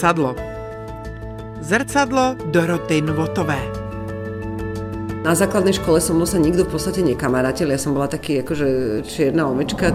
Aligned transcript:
Zrcadlo. 0.00 0.32
Zrcadlo 1.60 2.32
Doroty 2.48 3.04
Novotové. 3.04 3.60
Na 5.20 5.36
základnej 5.36 5.76
škole 5.76 6.00
so 6.00 6.16
mnou 6.16 6.24
sa 6.24 6.40
nikto 6.40 6.64
v 6.64 6.72
podstate 6.72 7.04
nekamarátil, 7.04 7.68
ja 7.68 7.76
som 7.76 7.92
bola 7.92 8.08
taký 8.08 8.40
akože 8.40 9.04
čierna 9.04 9.44
omečka. 9.52 9.92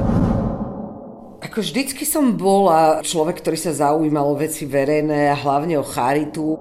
Ako 1.41 1.57
vždycky 1.57 2.05
som 2.05 2.37
bola 2.37 3.01
človek, 3.01 3.41
ktorý 3.41 3.57
sa 3.57 3.73
zaujímal 3.73 4.29
o 4.29 4.37
veci 4.37 4.69
verejné 4.69 5.33
a 5.33 5.41
hlavne 5.41 5.81
o 5.81 5.89
charitu. 5.89 6.53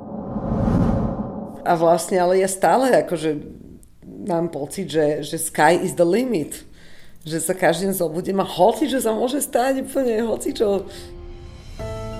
A 1.68 1.76
vlastne, 1.76 2.24
ale 2.24 2.40
ja 2.40 2.48
stále 2.48 2.96
akože 3.04 3.44
mám 4.24 4.48
pocit, 4.48 4.88
že, 4.88 5.20
že 5.20 5.36
sky 5.36 5.76
is 5.84 5.92
the 5.92 6.08
limit. 6.08 6.64
Že 7.28 7.44
sa 7.44 7.52
každý 7.52 7.92
zobudím 7.92 8.40
a 8.40 8.48
hoci, 8.48 8.88
že 8.88 9.04
sa 9.04 9.12
môže 9.12 9.44
stať 9.44 9.84
úplne 9.84 10.24
hoci 10.24 10.56
čo. 10.56 10.88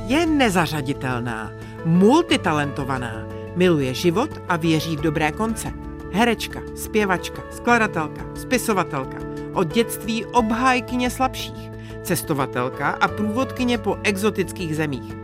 Je 0.06 0.26
nezařaditelná, 0.26 1.52
multitalentovaná, 1.84 3.26
miluje 3.56 3.94
život 3.94 4.30
a 4.48 4.56
věří 4.56 4.96
v 4.96 5.00
dobré 5.00 5.32
konce. 5.32 5.72
Herečka, 6.12 6.60
zpěvačka, 6.74 7.42
skladatelka, 7.50 8.22
spisovatelka, 8.34 9.16
od 9.52 9.72
dětství 9.72 10.24
obhájkyně 10.24 11.10
slabších, 11.10 11.70
cestovatelka 12.02 12.90
a 12.90 13.08
průvodkyně 13.08 13.78
po 13.78 13.98
exotických 14.02 14.76
zemích. 14.76 15.14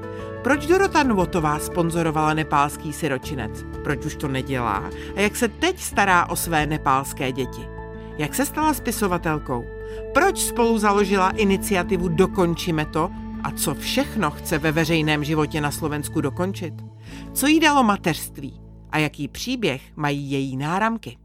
Proč 0.42 0.66
Dorota 0.66 1.02
Nvotová 1.02 1.58
sponzorovala 1.58 2.34
nepálský 2.34 2.92
siročinec? 2.92 3.64
Proč 3.84 4.04
už 4.04 4.16
to 4.16 4.28
nedělá? 4.28 4.90
A 5.16 5.20
jak 5.20 5.36
se 5.36 5.48
teď 5.48 5.80
stará 5.80 6.26
o 6.26 6.36
své 6.36 6.66
nepálské 6.66 7.32
děti? 7.32 7.68
Jak 8.18 8.34
se 8.34 8.46
stala 8.46 8.74
spisovatelkou? 8.74 9.66
Proč 10.14 10.38
spolu 10.38 10.78
založila 10.78 11.30
iniciativu 11.30 12.08
Dokončíme 12.08 12.86
to 12.86 13.10
a 13.44 13.50
co 13.56 13.74
všechno 13.74 14.30
chce 14.30 14.58
ve 14.58 14.72
veřejném 14.72 15.24
životě 15.24 15.60
na 15.60 15.70
Slovensku 15.70 16.20
dokončit? 16.20 16.74
Co 17.32 17.46
jí 17.46 17.60
dalo 17.60 17.82
mateřství? 17.82 18.60
A 18.90 18.98
jaký 18.98 19.28
příběh 19.28 19.82
mají 19.96 20.30
její 20.30 20.56
náramky? 20.56 21.16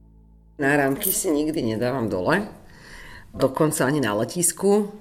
Náramky 0.59 1.11
si 1.11 1.31
nikdy 1.31 1.61
nedávam 1.61 2.09
dole, 2.09 2.47
dokonca 3.33 3.85
ani 3.85 4.01
na 4.01 4.13
letisku. 4.13 4.91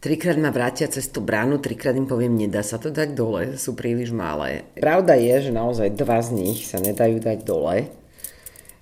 Trikrát 0.00 0.36
ma 0.36 0.52
vrátia 0.52 0.88
cez 0.92 1.08
tú 1.08 1.24
bránu, 1.24 1.58
trikrát 1.58 1.96
im 1.96 2.06
poviem, 2.06 2.36
nedá 2.36 2.60
sa 2.62 2.76
to 2.76 2.92
dať 2.92 3.16
dole, 3.16 3.56
sú 3.56 3.72
príliš 3.72 4.12
malé. 4.12 4.68
Pravda 4.76 5.16
je, 5.16 5.48
že 5.48 5.56
naozaj 5.56 5.96
dva 5.96 6.20
z 6.20 6.36
nich 6.36 6.68
sa 6.68 6.78
nedajú 6.78 7.16
dať 7.16 7.42
dole, 7.42 7.88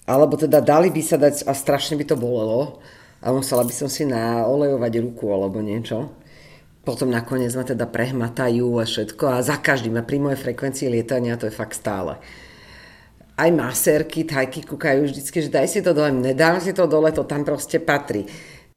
alebo 0.05 0.35
teda 0.37 0.59
dali 0.61 0.91
by 0.91 1.03
sa 1.03 1.17
dať 1.17 1.47
a 1.47 1.55
strašne 1.55 1.97
by 1.97 2.05
to 2.05 2.19
bolelo 2.19 2.83
a 3.23 3.31
musela 3.31 3.65
by 3.65 3.73
som 3.73 3.89
si 3.89 4.05
naolejovať 4.05 4.93
ruku 5.01 5.31
alebo 5.31 5.63
niečo 5.65 6.13
potom 6.85 7.09
nakoniec 7.09 7.51
ma 7.57 7.65
teda 7.65 7.89
prehmatajú 7.89 8.79
a 8.79 8.85
všetko 8.85 9.25
a 9.27 9.37
za 9.41 9.57
každým 9.59 9.97
a 9.97 10.05
pri 10.05 10.21
mojej 10.21 10.39
frekvencii 10.39 10.93
lietania 10.93 11.41
to 11.41 11.49
je 11.49 11.57
fakt 11.57 11.75
stále. 11.75 12.21
Aj 13.35 13.51
maserky, 13.51 14.23
tajky 14.23 14.63
kúkajú 14.63 15.11
vždycky, 15.11 15.43
že 15.43 15.51
daj 15.51 15.67
si 15.67 15.81
to 15.83 15.91
dole, 15.91 16.13
nedám 16.13 16.63
si 16.63 16.71
to 16.71 16.87
dole, 16.87 17.11
to 17.11 17.27
tam 17.27 17.43
proste 17.43 17.83
patrí. 17.83 18.29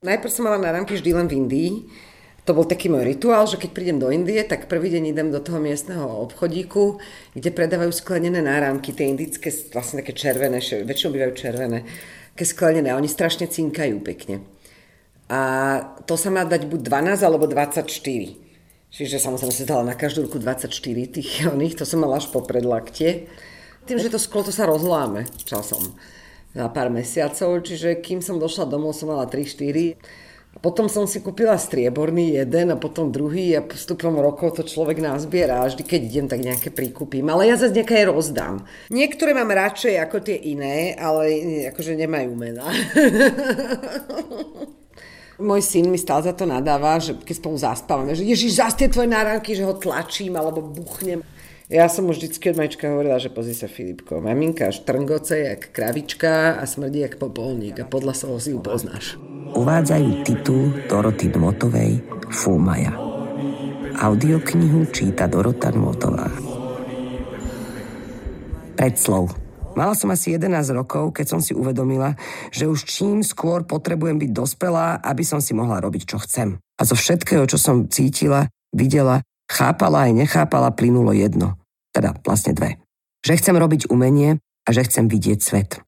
Najprv 0.02 0.32
som 0.34 0.50
mala 0.50 0.58
náramky 0.58 0.98
vždy 0.98 1.12
len 1.14 1.28
v 1.30 1.38
Indii, 1.38 1.72
to 2.48 2.56
bol 2.56 2.64
taký 2.64 2.88
môj 2.88 3.04
rituál, 3.04 3.44
že 3.44 3.60
keď 3.60 3.70
prídem 3.76 4.00
do 4.00 4.08
Indie, 4.08 4.40
tak 4.48 4.72
prvý 4.72 4.88
deň 4.88 5.12
idem 5.12 5.28
do 5.36 5.44
toho 5.44 5.60
miestneho 5.60 6.08
obchodíku, 6.24 6.96
kde 7.36 7.52
predávajú 7.52 7.92
sklenené 7.92 8.40
náramky, 8.40 8.96
tie 8.96 9.12
indické, 9.12 9.52
vlastne 9.76 10.00
také 10.00 10.16
červené, 10.16 10.64
väčšinou 10.64 11.12
bývajú 11.12 11.34
červené, 11.36 11.84
také 12.32 12.46
sklenené, 12.48 12.96
oni 12.96 13.12
strašne 13.12 13.52
cinkajú 13.52 14.00
pekne. 14.00 14.48
A 15.28 15.40
to 16.08 16.16
sa 16.16 16.32
má 16.32 16.48
dať 16.48 16.72
buď 16.72 16.88
12 16.88 17.28
alebo 17.28 17.52
24. 17.52 17.84
Čiže 18.88 19.20
samozrejme 19.20 19.52
sa 19.52 19.68
dala 19.68 19.92
na 19.92 20.00
každú 20.00 20.32
ruku 20.32 20.40
24 20.40 20.72
tých 21.12 21.44
oných, 21.54 21.76
to 21.78 21.84
som 21.84 22.00
mala 22.00 22.24
až 22.24 22.32
po 22.32 22.40
predlakte. 22.40 23.28
Tým, 23.88 24.00
že 24.00 24.12
to 24.12 24.20
sklo 24.20 24.44
to 24.44 24.52
sa 24.52 24.68
rozláme 24.68 25.24
časom 25.48 25.96
na 26.56 26.72
pár 26.72 26.92
mesiacov, 26.92 27.64
čiže 27.64 28.00
kým 28.00 28.24
som 28.24 28.40
došla 28.40 28.68
domov, 28.68 28.96
som 28.96 29.12
mala 29.12 29.28
3-4. 29.28 30.00
A 30.56 30.58
potom 30.58 30.90
som 30.90 31.06
si 31.06 31.22
kúpila 31.22 31.54
strieborný 31.54 32.34
jeden 32.34 32.74
a 32.74 32.82
potom 32.82 33.14
druhý 33.14 33.54
a 33.54 33.62
postupom 33.62 34.18
rokov 34.18 34.58
to 34.58 34.66
človek 34.66 34.98
nazbiera 34.98 35.62
a 35.62 35.70
vždy 35.70 35.86
keď 35.86 36.02
idem, 36.02 36.26
tak 36.26 36.42
nejaké 36.42 36.74
prikúpim. 36.74 37.30
Ale 37.30 37.46
ja 37.46 37.62
zase 37.62 37.78
nejaké 37.78 38.10
rozdám. 38.10 38.66
Niektoré 38.90 39.38
mám 39.38 39.54
radšej 39.54 40.02
ako 40.02 40.18
tie 40.26 40.34
iné, 40.50 40.98
ale 40.98 41.30
akože 41.70 41.94
nemajú 41.94 42.34
mena. 42.34 42.66
Môj 45.38 45.62
syn 45.62 45.94
mi 45.94 46.02
stále 46.02 46.26
za 46.26 46.34
to 46.34 46.50
nadáva, 46.50 46.98
že 46.98 47.14
keď 47.14 47.36
spolu 47.38 47.56
zaspávame, 47.62 48.18
že 48.18 48.26
ježiš, 48.26 48.58
zas 48.58 48.74
tie 48.74 48.90
tvoje 48.90 49.06
náramky, 49.06 49.54
že 49.54 49.70
ho 49.70 49.78
tlačím 49.78 50.34
alebo 50.34 50.66
buchnem. 50.66 51.22
Ja 51.70 51.86
som 51.92 52.10
už 52.10 52.24
vždycky 52.24 52.50
od 52.50 52.58
majčka 52.58 52.90
hovorila, 52.90 53.22
že 53.22 53.30
pozri 53.30 53.54
sa 53.54 53.70
Filipko, 53.70 54.18
maminka 54.18 54.74
štrngoce 54.74 55.36
jak 55.46 55.62
kravička 55.70 56.58
a 56.58 56.64
smrdí 56.66 57.06
jak 57.06 57.22
popolník 57.22 57.78
a 57.78 57.86
podľa 57.86 58.18
toho 58.18 58.42
si 58.42 58.50
ju 58.56 58.60
poznáš. 58.64 59.22
Uvádzajú 59.54 60.10
titul 60.26 60.74
Doroty 60.90 61.30
Dmotovej 61.30 62.02
Fúmaja. 62.34 62.98
Audioknihu 63.94 64.90
číta 64.90 65.30
Dorota 65.30 65.70
Dmotová. 65.70 66.34
Predslov 68.74 69.47
Mala 69.78 69.94
som 69.94 70.10
asi 70.10 70.34
11 70.34 70.74
rokov, 70.74 71.14
keď 71.14 71.38
som 71.38 71.40
si 71.40 71.54
uvedomila, 71.54 72.18
že 72.50 72.66
už 72.66 72.90
čím 72.90 73.22
skôr 73.22 73.62
potrebujem 73.62 74.18
byť 74.18 74.32
dospelá, 74.34 74.98
aby 75.06 75.22
som 75.22 75.38
si 75.38 75.54
mohla 75.54 75.78
robiť, 75.78 76.04
čo 76.10 76.18
chcem. 76.18 76.58
A 76.58 76.82
zo 76.82 76.98
všetkého, 76.98 77.46
čo 77.46 77.62
som 77.62 77.86
cítila, 77.86 78.50
videla, 78.74 79.22
chápala 79.46 80.10
aj 80.10 80.18
nechápala, 80.18 80.74
plynulo 80.74 81.14
jedno. 81.14 81.62
Teda 81.94 82.18
vlastne 82.26 82.58
dve. 82.58 82.82
Že 83.22 83.38
chcem 83.38 83.56
robiť 83.56 83.82
umenie 83.94 84.42
a 84.66 84.70
že 84.74 84.82
chcem 84.82 85.06
vidieť 85.06 85.40
svet. 85.46 85.87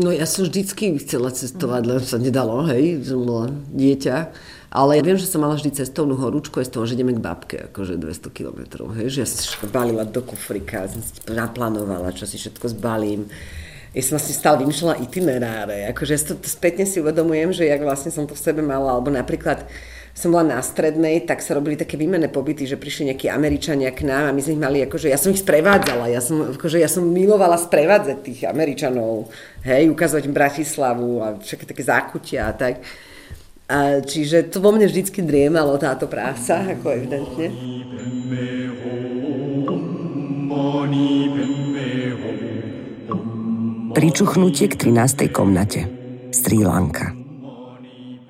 No 0.00 0.08
ja 0.08 0.24
som 0.24 0.48
vždycky 0.48 0.96
chcela 0.96 1.28
cestovať, 1.28 1.82
len 1.84 2.00
sa 2.00 2.16
nedalo, 2.16 2.64
hej, 2.72 3.04
som 3.04 3.20
bola 3.20 3.52
dieťa. 3.52 4.16
Ale 4.70 4.96
ja 4.96 5.02
viem, 5.04 5.18
že 5.18 5.28
som 5.28 5.44
mala 5.44 5.58
vždy 5.58 5.76
cestovnú 5.76 6.16
horúčku 6.16 6.62
aj 6.62 6.70
z 6.70 6.72
toho, 6.72 6.84
že 6.88 6.94
ideme 6.96 7.12
k 7.12 7.20
babke, 7.20 7.68
akože 7.68 8.00
200 8.00 8.30
km, 8.32 8.60
hej, 8.96 9.12
že 9.12 9.18
ja 9.20 9.28
som 9.28 9.68
balila 9.68 10.06
do 10.06 10.22
kufrika, 10.24 10.88
som 10.88 11.02
si 11.04 11.20
naplánovala, 11.28 12.14
čo 12.16 12.24
si 12.24 12.40
všetko 12.40 12.72
zbalím. 12.72 13.28
Ja 13.92 14.00
som 14.06 14.16
vlastne 14.16 14.38
stále 14.38 14.56
vymýšľala 14.62 15.02
itineráre, 15.02 15.90
akože 15.90 16.12
ja 16.14 16.20
to 16.22 16.34
spätne 16.46 16.86
si 16.86 17.02
uvedomujem, 17.02 17.50
že 17.50 17.66
jak 17.66 17.82
vlastne 17.82 18.14
som 18.14 18.24
to 18.30 18.38
v 18.38 18.44
sebe 18.46 18.62
mala, 18.62 18.94
alebo 18.94 19.10
napríklad 19.10 19.66
som 20.14 20.34
bola 20.34 20.58
na 20.58 20.60
strednej, 20.60 21.22
tak 21.24 21.40
sa 21.40 21.54
robili 21.54 21.78
také 21.78 21.94
výmenné 21.94 22.28
pobyty, 22.28 22.66
že 22.66 22.76
prišli 22.76 23.14
nejakí 23.14 23.30
Američania 23.30 23.94
k 23.94 24.04
nám 24.04 24.30
a 24.30 24.34
my 24.34 24.40
sme 24.42 24.52
ich 24.58 24.62
mali, 24.62 24.78
akože 24.84 25.08
ja 25.08 25.16
som 25.16 25.30
ich 25.32 25.40
sprevádzala, 25.40 26.10
ja 26.10 26.20
som, 26.20 26.54
akože 26.54 26.82
ja 26.82 26.90
som 26.90 27.06
milovala 27.06 27.56
sprevádzať 27.56 28.16
tých 28.20 28.40
Američanov, 28.44 29.30
hej, 29.62 29.88
ukázať 29.88 30.26
im 30.26 30.34
Bratislavu 30.34 31.10
a 31.22 31.26
všetky 31.38 31.64
také 31.64 31.82
zákutia 31.86 32.50
a 32.50 32.52
tak. 32.52 32.82
A 33.70 34.02
čiže 34.02 34.50
to 34.50 34.58
vo 34.58 34.74
mne 34.74 34.90
vždycky 34.90 35.22
driemalo 35.22 35.78
táto 35.78 36.10
práca, 36.10 36.58
ako 36.74 36.90
evidentne. 36.90 37.46
Pričuchnutie 43.94 44.66
k 44.66 44.74
13. 44.74 45.30
komnate. 45.30 45.86
Sri 46.34 46.62
Lanka. 46.66 47.19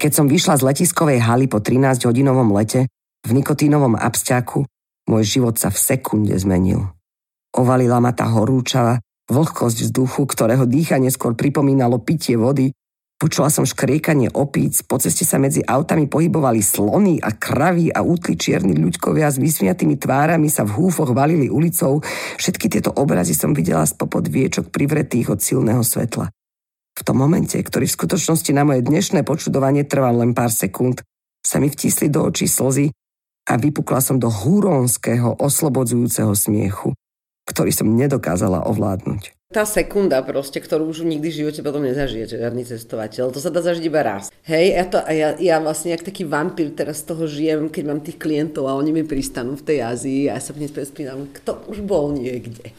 Keď 0.00 0.12
som 0.16 0.32
vyšla 0.32 0.56
z 0.56 0.64
letiskovej 0.64 1.20
haly 1.20 1.44
po 1.44 1.60
13-hodinovom 1.60 2.56
lete 2.56 2.88
v 3.20 3.30
nikotínovom 3.36 4.00
absťaku, 4.00 4.64
môj 5.12 5.24
život 5.28 5.60
sa 5.60 5.68
v 5.68 5.76
sekunde 5.76 6.32
zmenil. 6.40 6.88
Ovalila 7.52 8.00
ma 8.00 8.16
tá 8.16 8.24
horúčava, 8.32 9.04
vlhkosť 9.28 9.84
vzduchu, 9.84 10.24
ktorého 10.24 10.64
dýchanie 10.64 11.12
skôr 11.12 11.36
pripomínalo 11.36 12.00
pitie 12.00 12.40
vody, 12.40 12.72
Počula 13.20 13.52
som 13.52 13.68
škriekanie 13.68 14.32
opíc, 14.32 14.80
po 14.80 14.96
ceste 14.96 15.28
sa 15.28 15.36
medzi 15.36 15.60
autami 15.60 16.08
pohybovali 16.08 16.64
slony 16.64 17.20
a 17.20 17.36
kravy 17.36 17.92
a 17.92 18.00
útli 18.00 18.32
čierni 18.32 18.72
ľuďkovia 18.80 19.28
s 19.28 19.36
vysmiatými 19.36 20.00
tvárami 20.00 20.48
sa 20.48 20.64
v 20.64 20.80
húfoch 20.80 21.12
valili 21.12 21.52
ulicou. 21.52 22.00
Všetky 22.40 22.72
tieto 22.72 22.88
obrazy 22.96 23.36
som 23.36 23.52
videla 23.52 23.84
spopod 23.84 24.24
viečok 24.24 24.72
privretých 24.72 25.36
od 25.36 25.44
silného 25.44 25.84
svetla. 25.84 26.32
V 26.96 27.02
tom 27.06 27.16
momente, 27.16 27.56
ktorý 27.56 27.86
v 27.86 27.96
skutočnosti 27.96 28.50
na 28.50 28.66
moje 28.66 28.84
dnešné 28.84 29.22
počudovanie 29.24 29.86
trval 29.86 30.20
len 30.20 30.36
pár 30.36 30.52
sekúnd, 30.52 31.00
sa 31.40 31.56
mi 31.56 31.72
vtisli 31.72 32.12
do 32.12 32.26
očí 32.26 32.44
slzy 32.44 32.92
a 33.48 33.56
vypukla 33.56 34.04
som 34.04 34.20
do 34.20 34.28
húronského, 34.28 35.40
oslobodzujúceho 35.40 36.36
smiechu, 36.36 36.92
ktorý 37.48 37.70
som 37.72 37.88
nedokázala 37.88 38.68
ovládnuť. 38.68 39.34
Tá 39.50 39.66
sekunda 39.66 40.22
proste, 40.22 40.62
ktorú 40.62 40.86
už 40.94 41.02
nikdy 41.02 41.26
v 41.26 41.38
živote 41.42 41.66
potom 41.66 41.82
nezažijete, 41.82 42.38
žiadny 42.38 42.62
cestovateľ, 42.62 43.34
to 43.34 43.42
sa 43.42 43.50
dá 43.50 43.58
zažiť 43.58 43.82
iba 43.82 43.98
raz. 44.06 44.30
Hej, 44.46 44.78
ja, 44.78 44.84
to, 44.86 44.98
ja, 45.10 45.28
ja 45.42 45.56
vlastne 45.58 45.90
jak 45.90 46.06
taký 46.06 46.22
vampír 46.22 46.70
teraz 46.70 47.02
z 47.02 47.10
toho 47.10 47.26
žijem, 47.26 47.66
keď 47.66 47.82
mám 47.82 47.98
tých 47.98 48.14
klientov 48.14 48.70
a 48.70 48.78
oni 48.78 48.94
mi 48.94 49.02
pristanú 49.02 49.58
v 49.58 49.66
tej 49.66 49.78
Ázii 49.82 50.30
a 50.30 50.38
ja 50.38 50.42
sa 50.42 50.54
v 50.54 50.62
nej 50.62 50.70
spínam, 50.70 51.26
kto 51.34 51.66
už 51.66 51.82
bol 51.82 52.14
niekde. 52.14 52.70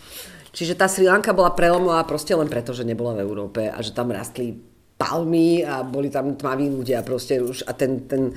Čiže 0.52 0.76
tá 0.76 0.92
Sri 0.92 1.08
Lanka 1.08 1.32
bola 1.32 1.56
prelomová 1.56 2.04
proste 2.04 2.36
len 2.36 2.52
preto, 2.52 2.76
že 2.76 2.84
nebola 2.84 3.16
v 3.16 3.24
Európe 3.24 3.72
a 3.72 3.80
že 3.80 3.96
tam 3.96 4.12
rastli 4.12 4.52
palmy 5.00 5.64
a 5.64 5.82
boli 5.82 6.12
tam 6.12 6.36
tmaví 6.36 6.68
ľudia 6.70 7.02
proste 7.02 7.40
už 7.42 7.66
a 7.66 7.72
ten, 7.74 8.06
ten, 8.06 8.36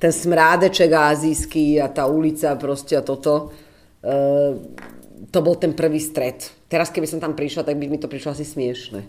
ten 0.00 0.12
smrádeček 0.12 0.90
azijský 0.90 1.78
a 1.78 1.92
tá 1.92 2.08
ulica 2.08 2.56
proste 2.56 2.96
a 2.96 3.04
toto. 3.04 3.52
Uh, 4.00 4.56
to 5.28 5.38
bol 5.44 5.54
ten 5.60 5.76
prvý 5.76 6.00
stret. 6.00 6.48
Teraz, 6.64 6.88
keby 6.88 7.04
som 7.04 7.20
tam 7.20 7.36
prišla, 7.36 7.68
tak 7.68 7.76
by 7.76 7.86
mi 7.92 8.00
to 8.00 8.08
prišlo 8.08 8.32
asi 8.32 8.48
smiešne. 8.48 9.04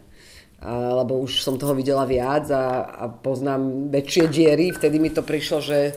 A, 0.61 0.93
lebo 1.01 1.17
už 1.23 1.39
som 1.39 1.55
toho 1.55 1.71
videla 1.71 2.03
viac 2.03 2.51
a, 2.51 2.83
a 2.83 3.03
poznám 3.07 3.89
väčšie 3.89 4.27
diery. 4.27 4.75
Vtedy 4.75 4.99
mi 4.99 5.09
to 5.09 5.23
prišlo, 5.23 5.57
že 5.63 5.95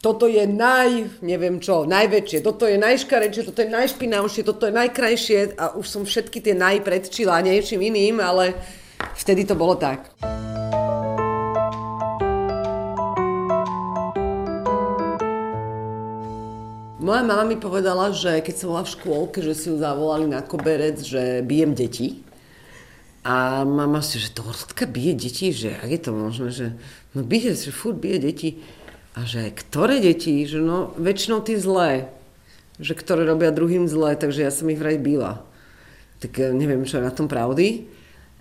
toto 0.00 0.28
je 0.28 0.44
naj, 0.44 1.22
neviem 1.24 1.56
čo, 1.56 1.88
najväčšie, 1.88 2.44
toto 2.44 2.68
je 2.68 2.76
najškarečšie, 2.76 3.42
toto 3.48 3.60
je 3.64 3.70
najšpinavšie, 3.72 4.42
toto 4.44 4.68
je 4.68 4.74
najkrajšie 4.76 5.38
a 5.56 5.72
už 5.72 5.86
som 5.88 6.02
všetky 6.04 6.44
tie 6.44 6.52
naj 6.52 6.84
predčila 6.84 7.40
niečím 7.40 7.80
iným, 7.80 8.20
ale 8.20 8.52
vtedy 9.16 9.48
to 9.48 9.56
bolo 9.56 9.74
tak. 9.80 10.12
Moja 17.06 17.22
mama 17.22 17.46
mi 17.46 17.54
povedala, 17.54 18.10
že 18.10 18.42
keď 18.42 18.54
som 18.58 18.74
bola 18.74 18.82
v 18.82 18.94
škôlke, 18.98 19.38
že 19.38 19.54
si 19.54 19.70
ju 19.70 19.78
zavolali 19.78 20.26
na 20.26 20.42
koberec, 20.42 20.98
že 20.98 21.38
bijem 21.46 21.70
deti. 21.70 22.26
A 23.22 23.62
mama 23.62 24.02
si, 24.02 24.18
že 24.18 24.34
Dorotka 24.34 24.90
bije 24.90 25.14
deti, 25.14 25.54
že 25.54 25.78
ak 25.78 25.86
je 25.86 26.00
to 26.02 26.10
možné, 26.10 26.48
že 26.50 26.66
no 27.14 27.22
bije, 27.22 27.54
že 27.54 27.70
furt 27.70 27.94
bije 28.02 28.18
deti. 28.18 28.58
A 29.16 29.24
že 29.24 29.48
ktoré 29.50 29.98
deti? 29.98 30.44
Že 30.44 30.58
no 30.60 30.78
väčšinou 31.00 31.40
tie 31.40 31.56
zlé. 31.56 32.12
Že 32.76 32.92
ktoré 33.00 33.22
robia 33.24 33.48
druhým 33.48 33.88
zlé, 33.88 34.14
takže 34.14 34.44
ja 34.44 34.52
som 34.52 34.68
ich 34.68 34.76
vraj 34.76 35.00
byla. 35.00 35.40
Tak 36.20 36.52
neviem, 36.52 36.84
čo 36.84 37.00
je 37.00 37.08
na 37.08 37.12
tom 37.12 37.24
pravdy. 37.26 37.88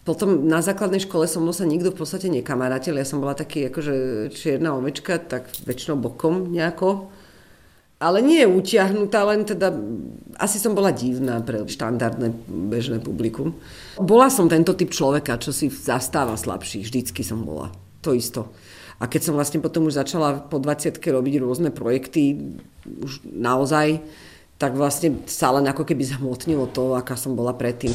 Potom 0.03 0.45
na 0.45 0.59
základnej 0.61 1.01
škole 1.01 1.25
som 1.25 1.47
sa 1.49 1.65
nikto 1.65 1.95
v 1.95 1.99
podstate 2.03 2.27
nekamarátil. 2.29 2.99
Ja 2.99 3.07
som 3.07 3.23
bola 3.23 3.33
taký 3.33 3.71
akože 3.71 4.29
čierna 4.35 4.75
ovečka, 4.77 5.17
tak 5.17 5.47
väčšinou 5.63 5.97
bokom 5.97 6.51
nejako 6.51 7.09
ale 7.95 8.19
nie 8.19 8.43
utiahnutá, 8.43 9.23
len 9.23 9.47
teda 9.47 9.71
asi 10.35 10.59
som 10.59 10.75
bola 10.75 10.91
divná 10.91 11.39
pre 11.39 11.63
štandardné 11.63 12.27
bežné 12.69 12.99
publikum. 12.99 13.55
Bola 13.95 14.27
som 14.27 14.51
tento 14.51 14.75
typ 14.75 14.91
človeka, 14.91 15.39
čo 15.39 15.55
si 15.55 15.71
zastáva 15.71 16.35
slabších, 16.35 16.83
vždycky 16.83 17.23
som 17.23 17.47
bola. 17.47 17.71
To 18.03 18.11
isto. 18.11 18.51
A 18.99 19.11
keď 19.11 19.21
som 19.27 19.35
vlastne 19.35 19.59
potom 19.59 19.87
už 19.87 19.99
začala 19.99 20.39
po 20.39 20.55
20 20.59 20.95
robiť 20.99 21.33
rôzne 21.43 21.69
projekty, 21.71 22.55
už 22.87 23.27
naozaj, 23.27 23.99
tak 24.55 24.75
vlastne 24.79 25.19
sa 25.27 25.51
len 25.51 25.67
ako 25.67 25.83
keby 25.83 26.03
zhmotnilo 26.07 26.71
to, 26.71 26.95
aká 26.95 27.19
som 27.19 27.35
bola 27.35 27.51
predtým. 27.51 27.91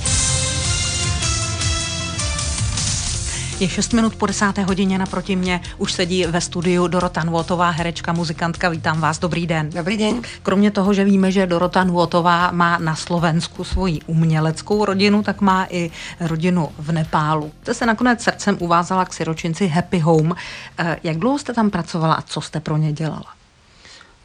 Je 3.61 3.69
6 3.69 3.93
minut 3.93 4.17
po 4.17 4.27
desáté 4.27 4.63
hodině 4.63 4.99
naproti 4.99 5.37
mě. 5.37 5.61
Už 5.79 5.93
sedí 5.93 6.27
ve 6.27 6.41
studiu 6.41 6.87
Dorota 6.87 7.25
Nvotová, 7.25 7.71
herečka, 7.71 8.13
muzikantka. 8.13 8.69
Vítám 8.69 9.01
vás, 9.01 9.19
dobrý 9.19 9.47
den. 9.47 9.71
Dobrý 9.71 9.97
den. 9.97 10.23
Kromě 10.43 10.71
toho, 10.71 10.95
že 10.95 11.05
víme, 11.05 11.33
že 11.33 11.47
Dorota 11.47 11.85
Nvotová 11.85 12.51
má 12.51 12.79
na 12.79 12.97
Slovensku 12.97 13.65
svoji 13.65 14.01
uměleckou 14.07 14.85
rodinu, 14.85 15.23
tak 15.23 15.41
má 15.41 15.67
i 15.71 15.91
rodinu 16.21 16.69
v 16.79 16.93
Nepálu. 16.93 17.53
Jste 17.63 17.75
se 17.75 17.87
nakonec 17.87 18.23
srdcem 18.23 18.57
uvázala 18.61 19.05
k 19.05 19.13
siročinci 19.13 19.69
Happy 19.69 19.99
Home. 19.99 20.35
Eh, 20.79 20.97
jak 21.03 21.19
dlouho 21.19 21.39
jste 21.39 21.53
tam 21.53 21.71
pracovala 21.71 22.15
a 22.15 22.23
co 22.23 22.41
jste 22.41 22.61
pro 22.61 22.77
ně 22.77 22.93
dělala? 22.93 23.27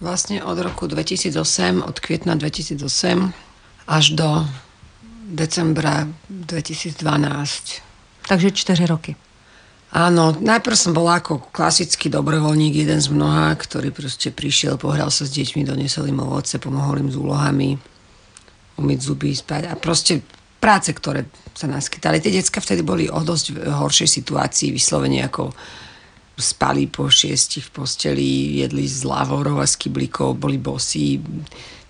Vlastně 0.01 0.43
od 0.43 0.59
roku 0.59 0.87
2008, 0.87 1.83
od 1.87 1.99
května 1.99 2.35
2008 2.35 3.33
až 3.87 4.09
do 4.09 4.47
decembra 5.29 6.07
2012. 6.29 7.63
Takže 8.27 8.51
čtyři 8.51 8.85
roky. 8.85 9.15
Áno, 9.95 10.35
najprv 10.35 10.75
som 10.75 10.91
bola 10.91 11.23
ako 11.23 11.55
klasický 11.55 12.11
dobrovoľník, 12.11 12.83
jeden 12.83 12.99
z 12.99 13.07
mnoha, 13.15 13.55
ktorý 13.55 13.95
proste 13.95 14.27
prišiel, 14.27 14.75
pohral 14.75 15.07
sa 15.07 15.23
s 15.23 15.31
deťmi, 15.31 15.63
donesol 15.63 16.11
im 16.11 16.19
ovoce, 16.19 16.59
pomohol 16.59 16.99
im 16.99 17.07
s 17.07 17.15
úlohami, 17.15 17.79
umyť 18.75 18.99
zuby, 18.99 19.31
spať 19.31 19.71
a 19.71 19.79
proste 19.79 20.19
práce, 20.59 20.91
ktoré 20.91 21.31
sa 21.55 21.71
naskytali. 21.71 22.19
Tie 22.19 22.35
decka 22.35 22.59
vtedy 22.59 22.83
boli 22.83 23.07
o 23.07 23.23
dosť 23.23 23.55
horšej 23.55 24.09
situácii, 24.19 24.75
vyslovene 24.75 25.23
ako 25.23 25.55
spali 26.35 26.91
po 26.91 27.07
šiestich 27.07 27.71
v 27.71 27.79
posteli, 27.79 28.59
jedli 28.59 28.83
z 28.91 29.07
lavorov 29.07 29.63
a 29.63 29.69
z 29.71 29.79
kyblíkov, 29.79 30.35
boli 30.35 30.59
bosí, 30.59 31.23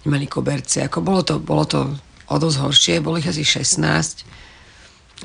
nemali 0.06 0.30
koberce. 0.30 0.86
Ako 0.86 1.02
bolo, 1.02 1.26
to, 1.26 1.42
bolo 1.42 1.66
to 1.66 1.82
o 2.30 2.36
dosť 2.38 2.58
horšie, 2.62 3.02
bolo 3.02 3.18
ich 3.18 3.26
asi 3.26 3.42
16 3.42 4.46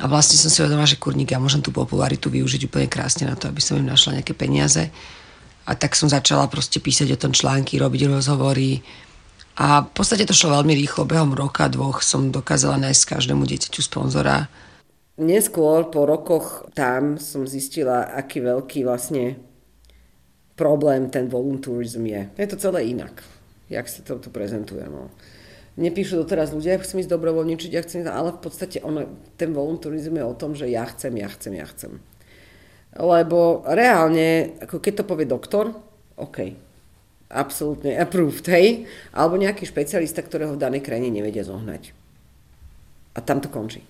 a 0.00 0.08
vlastne 0.08 0.40
som 0.40 0.48
si 0.48 0.64
uvedomila, 0.64 0.88
že 0.88 0.96
kurník, 0.96 1.36
ja 1.36 1.36
môžem 1.36 1.60
tú 1.60 1.68
popularitu 1.68 2.32
využiť 2.32 2.72
úplne 2.72 2.88
krásne 2.88 3.28
na 3.28 3.36
to, 3.36 3.52
aby 3.52 3.60
som 3.60 3.76
im 3.76 3.84
našla 3.84 4.16
nejaké 4.16 4.32
peniaze. 4.32 4.88
A 5.68 5.76
tak 5.76 5.92
som 5.92 6.08
začala 6.08 6.48
proste 6.48 6.80
písať 6.80 7.12
o 7.12 7.20
tom 7.20 7.36
články, 7.36 7.76
robiť 7.76 8.08
rozhovory. 8.08 8.80
A 9.60 9.84
v 9.84 9.92
podstate 9.92 10.24
to 10.24 10.32
šlo 10.32 10.56
veľmi 10.56 10.72
rýchlo. 10.72 11.04
Behom 11.04 11.36
roka, 11.36 11.68
dvoch 11.68 12.00
som 12.00 12.32
dokázala 12.32 12.80
nájsť 12.80 13.20
každému 13.20 13.44
dieťaťu 13.44 13.80
sponzora. 13.84 14.48
Neskôr, 15.20 15.92
po 15.92 16.08
rokoch 16.08 16.72
tam 16.72 17.20
som 17.20 17.44
zistila, 17.44 18.08
aký 18.08 18.40
veľký 18.40 18.88
vlastne 18.88 19.36
problém 20.56 21.12
ten 21.12 21.28
volunturizm 21.28 22.08
je. 22.08 22.24
Je 22.40 22.48
to 22.48 22.56
celé 22.56 22.88
inak, 22.88 23.20
jak 23.68 23.84
sa 23.84 24.00
to 24.00 24.16
tu 24.16 24.32
prezentuje. 24.32 24.80
No 24.88 25.12
nepíšu 25.78 26.24
doteraz 26.24 26.50
ľudia, 26.50 26.74
ja 26.74 26.82
chcem 26.82 27.02
ísť 27.04 27.12
dobrovoľničiť, 27.12 27.70
ja 27.70 27.82
chcem, 27.84 28.02
ale 28.08 28.34
v 28.34 28.40
podstate 28.42 28.82
ono, 28.82 29.06
ten 29.38 29.54
volunturizm 29.54 30.18
je 30.18 30.24
o 30.26 30.34
tom, 30.34 30.58
že 30.58 30.66
ja 30.66 30.88
chcem, 30.88 31.14
ja 31.18 31.28
chcem, 31.30 31.52
ja 31.54 31.66
chcem. 31.70 32.02
Lebo 32.96 33.62
reálne, 33.70 34.58
ako 34.58 34.82
keď 34.82 35.02
to 35.02 35.04
povie 35.06 35.26
doktor, 35.30 35.70
OK, 36.18 36.58
absolútne 37.30 37.94
approved, 37.94 38.42
hej, 38.50 38.90
alebo 39.14 39.38
nejaký 39.38 39.62
špecialista, 39.62 40.26
ktorého 40.26 40.58
v 40.58 40.62
danej 40.62 40.82
krajine 40.82 41.14
nevedia 41.14 41.46
zohnať. 41.46 41.94
A 43.14 43.22
tam 43.22 43.38
to 43.38 43.46
končí. 43.46 43.86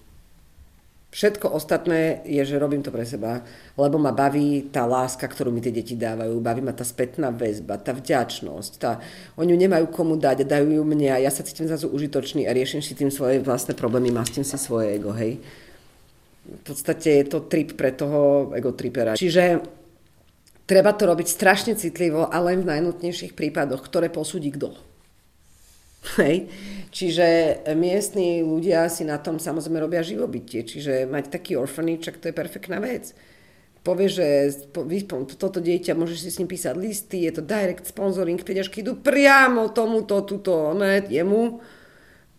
Všetko 1.11 1.51
ostatné 1.51 2.23
je, 2.23 2.39
že 2.47 2.55
robím 2.55 2.87
to 2.87 2.95
pre 2.95 3.03
seba, 3.03 3.43
lebo 3.75 3.99
ma 3.99 4.15
baví 4.15 4.71
tá 4.71 4.87
láska, 4.87 5.27
ktorú 5.27 5.51
mi 5.51 5.59
tie 5.59 5.75
deti 5.75 5.99
dávajú, 5.99 6.39
baví 6.39 6.63
ma 6.63 6.71
tá 6.71 6.87
spätná 6.87 7.35
väzba, 7.35 7.83
tá 7.83 7.91
vďačnosť, 7.91 8.73
tá, 8.79 9.03
oni 9.35 9.51
ju 9.51 9.59
nemajú 9.59 9.91
komu 9.91 10.15
dať, 10.15 10.47
dajú 10.47 10.71
ju 10.71 10.83
mne 10.87 11.11
a 11.11 11.19
ja 11.19 11.35
sa 11.35 11.43
cítim 11.43 11.67
zrazu 11.67 11.91
užitočný 11.91 12.47
a 12.47 12.55
riešim 12.55 12.79
si 12.79 12.95
tým 12.95 13.11
svoje 13.11 13.43
vlastné 13.43 13.75
problémy, 13.75 14.15
mastím 14.15 14.47
si 14.47 14.55
svoje 14.55 14.95
ego, 14.95 15.11
hej. 15.11 15.43
V 16.47 16.63
podstate 16.63 17.23
je 17.23 17.25
to 17.27 17.43
trip 17.51 17.75
pre 17.75 17.91
toho 17.91 18.55
ego 18.55 18.71
tripera. 18.71 19.19
Čiže 19.19 19.67
treba 20.63 20.95
to 20.95 21.11
robiť 21.11 21.27
strašne 21.27 21.75
citlivo 21.75 22.31
a 22.31 22.39
len 22.39 22.63
v 22.63 22.71
najnutnejších 22.71 23.35
prípadoch, 23.35 23.83
ktoré 23.83 24.15
posúdi 24.15 24.55
kto. 24.55 24.79
Hej. 26.01 26.49
Čiže 26.91 27.27
miestni 27.79 28.43
ľudia 28.43 28.91
si 28.91 29.07
na 29.07 29.21
tom 29.23 29.39
samozrejme 29.39 29.79
robia 29.79 30.03
živobytie. 30.03 30.67
Čiže 30.67 31.07
mať 31.07 31.31
taký 31.31 31.55
orphanage, 31.55 32.11
to 32.19 32.29
je 32.29 32.35
perfektná 32.35 32.83
vec. 32.83 33.15
Povie, 33.81 34.13
že 34.13 34.53
toto 35.41 35.57
dieťa, 35.57 35.97
môžeš 35.97 36.19
si 36.21 36.31
s 36.35 36.39
ním 36.43 36.53
písať 36.53 36.77
listy, 36.77 37.25
je 37.25 37.33
to 37.33 37.41
direct 37.41 37.89
sponsoring, 37.89 38.37
peňažky 38.37 38.85
idú 38.85 39.01
priamo 39.01 39.73
tomuto, 39.73 40.21
tuto, 40.29 40.77
ne, 40.77 41.01
jemu. 41.09 41.65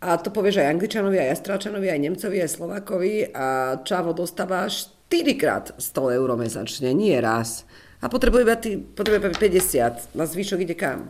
A 0.06 0.22
to 0.22 0.30
povie, 0.30 0.53
že 0.53 0.62
aj 0.62 0.77
Angličanovi, 0.77 1.18
aj 1.18 1.41
Astrálčanovi, 1.41 1.89
aj 1.89 2.01
Nemcovi, 2.01 2.38
aj 2.46 2.51
Slovákovi 2.58 3.34
a 3.34 3.77
Čavo 3.82 4.13
dostáva 4.13 4.70
4 4.70 5.41
krát 5.41 5.74
100 5.82 6.18
eur 6.22 6.30
mesačne, 6.38 6.94
nie 6.94 7.18
raz. 7.18 7.65
A 8.01 8.10
potrebuje 8.10 8.41
iba, 8.46 8.58
potrebuje 8.94 9.34
50, 9.38 10.13
na 10.13 10.25
zvyšok 10.30 10.62
ide 10.62 10.77
kam. 10.77 11.10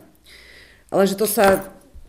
Ale 0.88 1.04
že 1.04 1.16
to 1.16 1.28
sa 1.28 1.60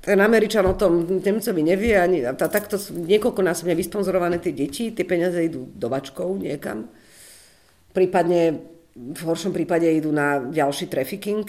ten 0.04 0.20
Američan 0.20 0.68
o 0.68 0.76
tom 0.76 1.08
Nemcovi 1.24 1.64
nevie, 1.64 1.96
ani, 1.96 2.28
a 2.28 2.36
takto 2.36 2.76
sú 2.76 2.92
niekoľkonásobne 3.08 3.72
vysponzorované 3.72 4.36
tie 4.44 4.52
deti, 4.52 4.92
tie 4.92 5.08
peniaze 5.08 5.40
idú 5.40 5.64
do 5.64 5.88
vačkov 5.88 6.44
niekam. 6.44 6.92
Prípadne, 7.96 8.60
v 9.00 9.22
horšom 9.24 9.56
prípade 9.56 9.88
idú 9.88 10.12
na 10.12 10.44
ďalší 10.44 10.92
trafficking. 10.92 11.48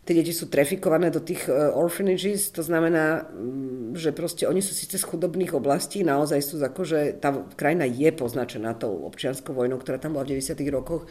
Tie 0.00 0.16
deti 0.16 0.32
sú 0.32 0.48
trafikované 0.48 1.12
do 1.12 1.20
tých 1.20 1.44
uh, 1.44 1.76
orphanages, 1.76 2.48
to 2.48 2.64
znamená, 2.64 3.28
um, 3.36 3.92
že 3.92 4.16
proste 4.16 4.48
oni 4.48 4.64
sú 4.64 4.72
síce 4.72 4.96
z 4.96 5.04
chudobných 5.04 5.52
oblastí, 5.52 6.00
naozaj 6.00 6.40
sú 6.40 6.56
ako, 6.56 6.82
že 6.88 7.20
tá 7.20 7.36
krajina 7.52 7.84
je 7.84 8.08
poznačená 8.16 8.80
tou 8.80 9.04
občianskou 9.12 9.52
vojnou, 9.52 9.76
ktorá 9.76 10.00
tam 10.00 10.16
bola 10.16 10.24
v 10.24 10.40
90. 10.40 10.56
rokoch, 10.72 11.04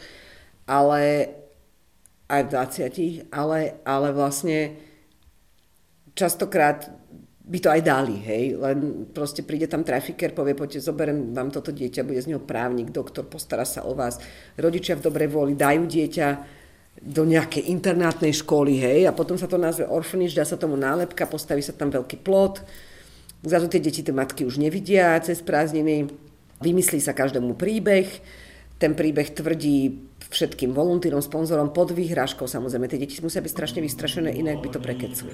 ale 0.66 1.30
aj 2.26 2.50
v 2.50 2.50
20. 2.50 3.30
ale, 3.30 3.78
ale 3.86 4.08
vlastne 4.10 4.89
častokrát 6.20 6.92
by 7.50 7.58
to 7.58 7.72
aj 7.72 7.82
dali, 7.82 8.14
hej, 8.20 8.54
len 8.60 9.10
proste 9.10 9.42
príde 9.42 9.66
tam 9.66 9.82
trafiker, 9.82 10.30
povie, 10.30 10.54
poďte, 10.54 10.86
zoberiem 10.86 11.34
vám 11.34 11.50
toto 11.50 11.74
dieťa, 11.74 12.06
bude 12.06 12.22
z 12.22 12.30
neho 12.30 12.38
právnik, 12.38 12.94
doktor, 12.94 13.26
postará 13.26 13.66
sa 13.66 13.82
o 13.82 13.96
vás. 13.96 14.22
Rodičia 14.54 14.94
v 14.94 15.10
dobrej 15.10 15.34
vôli 15.34 15.58
dajú 15.58 15.82
dieťa 15.88 16.28
do 17.00 17.26
nejakej 17.26 17.66
internátnej 17.72 18.30
školy, 18.38 18.78
hej, 18.78 19.00
a 19.08 19.16
potom 19.16 19.34
sa 19.34 19.50
to 19.50 19.58
nazve 19.58 19.88
orphanage, 19.88 20.36
dá 20.36 20.46
sa 20.46 20.60
tomu 20.60 20.78
nálepka, 20.78 21.26
postaví 21.26 21.64
sa 21.64 21.74
tam 21.74 21.90
veľký 21.90 22.22
plot, 22.22 22.62
zrazu 23.42 23.66
tie 23.66 23.82
deti 23.82 24.06
tie 24.06 24.14
matky 24.14 24.46
už 24.46 24.62
nevidia 24.62 25.18
cez 25.18 25.42
prázdniny, 25.42 26.06
vymyslí 26.62 27.02
sa 27.02 27.16
každému 27.16 27.58
príbeh, 27.58 28.06
ten 28.78 28.94
príbeh 28.94 29.26
tvrdí 29.32 30.09
všetkým 30.30 30.70
voluntírom, 30.70 31.18
sponzorom 31.18 31.74
pod 31.74 31.90
výhražkou. 31.90 32.46
Samozrejme, 32.46 32.86
tie 32.86 33.02
deti 33.02 33.18
musia 33.20 33.42
byť 33.42 33.50
strašne 33.50 33.80
vystrašené, 33.82 34.30
inak 34.32 34.62
by 34.62 34.68
to 34.70 34.78
prekecli. 34.78 35.32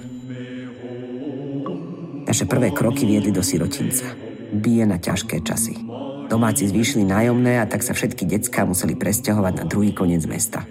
Naše 2.27 2.43
prvé 2.43 2.75
kroky 2.75 3.07
viedli 3.07 3.31
do 3.31 3.39
sirotinca. 3.39 4.11
Bije 4.51 4.83
na 4.83 4.99
ťažké 4.99 5.39
časy. 5.45 5.79
Domáci 6.27 6.67
zvýšili 6.67 7.07
nájomné 7.07 7.63
a 7.63 7.69
tak 7.69 7.79
sa 7.87 7.95
všetky 7.95 8.27
decká 8.27 8.67
museli 8.67 8.99
presťahovať 8.99 9.53
na 9.63 9.63
druhý 9.63 9.95
koniec 9.95 10.27
mesta. 10.27 10.67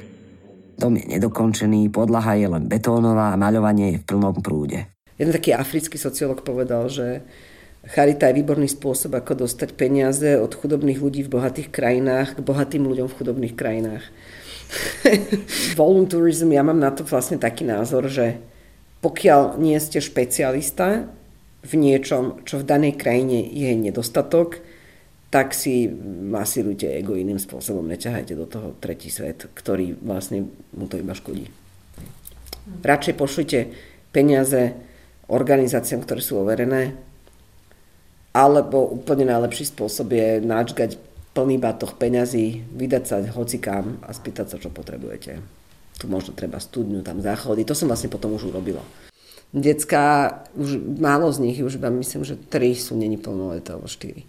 Dom 0.76 1.00
je 1.00 1.09
nedokončený, 1.09 1.88
podlaha 1.88 2.37
je 2.37 2.52
len 2.52 2.68
betónová 2.68 3.33
a 3.33 3.40
maľovanie 3.40 3.97
je 3.97 4.00
v 4.04 4.06
plnom 4.12 4.37
prúde. 4.45 4.85
Jeden 5.16 5.33
taký 5.33 5.56
africký 5.56 5.97
sociológ 5.97 6.45
povedal, 6.45 6.92
že 6.92 7.25
charita 7.87 8.28
je 8.31 8.38
výborný 8.43 8.66
spôsob, 8.66 9.14
ako 9.14 9.47
dostať 9.47 9.78
peniaze 9.78 10.37
od 10.38 10.50
chudobných 10.50 10.99
ľudí 10.99 11.23
v 11.26 11.33
bohatých 11.38 11.71
krajinách 11.71 12.38
k 12.38 12.45
bohatým 12.45 12.85
ľuďom 12.87 13.07
v 13.07 13.16
chudobných 13.16 13.55
krajinách. 13.55 14.05
Voluntourism, 15.78 16.50
ja 16.50 16.66
mám 16.66 16.83
na 16.83 16.90
to 16.90 17.07
vlastne 17.07 17.38
taký 17.38 17.62
názor, 17.62 18.11
že 18.11 18.43
pokiaľ 19.00 19.62
nie 19.62 19.78
ste 19.78 20.02
špecialista 20.02 21.07
v 21.62 21.73
niečom, 21.78 22.43
čo 22.43 22.59
v 22.59 22.69
danej 22.69 22.99
krajine 22.99 23.47
je 23.47 23.71
nedostatok, 23.78 24.62
tak 25.31 25.55
si 25.55 25.87
masírujte 26.31 26.87
ego 26.87 27.19
iným 27.19 27.38
spôsobom, 27.38 27.87
neťahajte 27.87 28.35
do 28.35 28.47
toho 28.47 28.75
tretí 28.78 29.11
svet, 29.11 29.47
ktorý 29.52 29.99
vlastne 29.99 30.50
mu 30.75 30.87
to 30.87 30.99
iba 30.99 31.14
škodí. 31.14 31.50
Radšej 32.83 33.14
pošlite 33.14 33.59
peniaze 34.11 34.75
organizáciám, 35.26 36.02
ktoré 36.02 36.23
sú 36.23 36.38
overené, 36.43 36.99
alebo 38.37 38.85
úplne 38.93 39.33
najlepší 39.33 39.73
spôsob 39.73 40.12
je 40.12 40.45
načgať 40.45 41.00
plný 41.33 41.57
batoh 41.57 41.97
peňazí, 41.97 42.69
vydať 42.69 43.02
sa 43.09 43.16
hocikám 43.33 44.05
a 44.05 44.12
spýtať 44.12 44.47
sa, 44.52 44.57
čo 44.61 44.69
potrebujete. 44.69 45.40
Tu 45.97 46.05
možno 46.05 46.37
treba 46.37 46.61
studňu, 46.61 47.00
tam 47.00 47.25
záchody. 47.25 47.64
To 47.64 47.73
som 47.73 47.88
vlastne 47.88 48.12
potom 48.12 48.37
už 48.37 48.52
urobila. 48.52 48.85
Decka, 49.57 50.45
už 50.52 50.76
málo 51.00 51.33
z 51.33 51.40
nich, 51.40 51.57
už 51.64 51.81
iba 51.81 51.88
myslím, 51.88 52.28
že 52.28 52.37
tri 52.37 52.76
sú 52.76 52.93
není 52.93 53.16
plnoleté, 53.16 53.73
alebo 53.73 53.88
štyri. 53.88 54.28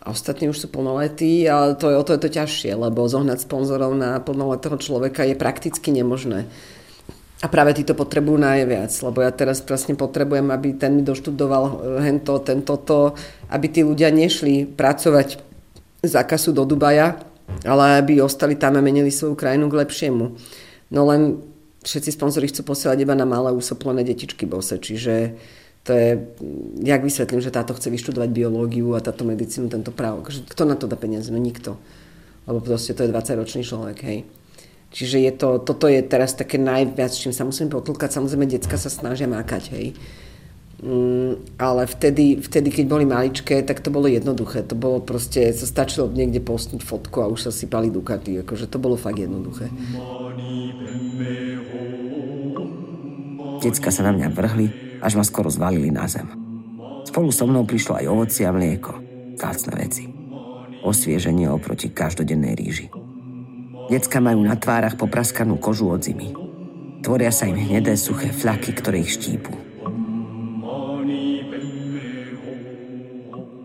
A 0.00 0.12
ostatní 0.12 0.48
už 0.52 0.60
sú 0.60 0.68
plnoletí, 0.68 1.48
ale 1.48 1.76
to 1.76 1.92
je, 1.92 1.96
o 1.96 2.04
to 2.04 2.16
je 2.16 2.20
to 2.24 2.30
ťažšie, 2.32 2.72
lebo 2.76 3.08
zohnať 3.08 3.44
sponzorov 3.44 3.96
na 3.96 4.20
plnoletého 4.20 4.76
človeka 4.80 5.24
je 5.24 5.36
prakticky 5.36 5.92
nemožné. 5.92 6.48
A 7.40 7.48
práve 7.48 7.72
tí 7.72 7.88
to 7.88 7.96
potrebujú 7.96 8.36
najviac, 8.36 8.92
lebo 9.00 9.24
ja 9.24 9.32
teraz 9.32 9.64
presne 9.64 9.96
potrebujem, 9.96 10.52
aby 10.52 10.76
ten 10.76 11.00
mi 11.00 11.02
doštudoval 11.02 11.64
eh, 11.64 11.72
hento, 12.04 12.36
tento, 12.44 12.76
to, 12.84 13.16
aby 13.48 13.66
tí 13.72 13.80
ľudia 13.80 14.12
nešli 14.12 14.68
pracovať 14.68 15.40
za 16.04 16.22
kasu 16.24 16.52
do 16.52 16.68
Dubaja, 16.68 17.16
ale 17.64 18.00
aby 18.00 18.20
ostali 18.20 18.56
tam 18.56 18.76
a 18.76 18.84
menili 18.84 19.08
svoju 19.08 19.36
krajinu 19.36 19.72
k 19.72 19.78
lepšiemu. 19.84 20.24
No 20.92 21.00
len 21.08 21.40
všetci 21.80 22.12
sponzori 22.12 22.48
chcú 22.52 22.76
posielať 22.76 22.98
iba 23.04 23.16
na 23.16 23.24
malé 23.24 23.52
usoplené 23.56 24.04
detičky 24.04 24.44
bose, 24.44 24.76
čiže 24.76 25.32
to 25.80 25.96
je, 25.96 26.08
jak 26.84 27.00
vysvetlím, 27.00 27.40
že 27.40 27.48
táto 27.48 27.72
chce 27.72 27.88
vyštudovať 27.88 28.28
biológiu 28.28 28.92
a 28.92 29.00
táto 29.00 29.24
medicínu, 29.24 29.72
tento 29.72 29.88
právo. 29.88 30.20
Kto 30.28 30.68
na 30.68 30.76
to 30.76 30.84
dá 30.84 31.00
peniaze? 31.00 31.32
No 31.32 31.40
nikto. 31.40 31.80
Lebo 32.44 32.60
proste 32.60 32.92
to 32.92 33.00
je 33.00 33.08
20-ročný 33.08 33.64
človek, 33.64 33.98
hej. 34.04 34.28
Čiže 34.90 35.22
je 35.22 35.32
to, 35.38 35.62
toto 35.62 35.86
je 35.86 36.02
teraz 36.02 36.34
také 36.34 36.58
najviac, 36.58 37.14
čím 37.14 37.30
sa 37.30 37.46
musím 37.46 37.70
potlkať. 37.70 38.10
Samozrejme, 38.10 38.50
decka 38.50 38.74
sa 38.74 38.90
snažia 38.90 39.30
mákať, 39.30 39.70
hej. 39.70 39.86
Mm, 40.80 41.60
ale 41.60 41.84
vtedy, 41.84 42.40
vtedy, 42.40 42.72
keď 42.72 42.84
boli 42.88 43.04
maličké, 43.04 43.60
tak 43.62 43.84
to 43.84 43.92
bolo 43.92 44.08
jednoduché. 44.08 44.64
To 44.64 44.74
bolo 44.74 45.04
proste, 45.04 45.52
sa 45.52 45.68
stačilo 45.68 46.08
niekde 46.08 46.40
postnúť 46.40 46.80
fotku 46.82 47.20
a 47.20 47.30
už 47.30 47.46
sa 47.46 47.52
sypali 47.52 47.92
dukaty. 47.92 48.40
Akože 48.42 48.66
to 48.66 48.80
bolo 48.80 48.96
fakt 48.96 49.20
jednoduché. 49.20 49.68
Decka 53.60 53.92
sa 53.92 54.08
na 54.08 54.12
mňa 54.16 54.28
vrhli, 54.32 54.66
až 55.04 55.20
ma 55.20 55.24
skoro 55.24 55.52
zvalili 55.52 55.92
na 55.92 56.08
zem. 56.08 56.26
Spolu 57.04 57.28
so 57.28 57.44
mnou 57.44 57.68
prišlo 57.68 58.00
aj 58.00 58.08
ovoci 58.08 58.40
a 58.48 58.50
mlieko. 58.50 58.96
Zácne 59.36 59.72
veci. 59.76 60.08
Osvieženie 60.80 61.44
oproti 61.52 61.92
každodennej 61.92 62.56
ríži. 62.56 62.99
Decka 63.90 64.22
majú 64.22 64.46
na 64.46 64.54
tvárach 64.54 64.94
popraskanú 64.94 65.58
kožu 65.58 65.90
od 65.90 65.98
zimy. 65.98 66.30
Tvoria 67.02 67.34
sa 67.34 67.50
im 67.50 67.58
hnedé 67.58 67.98
suché 67.98 68.30
fľaky, 68.30 68.70
ktoré 68.78 69.02
ich 69.02 69.18
štípu. 69.18 69.50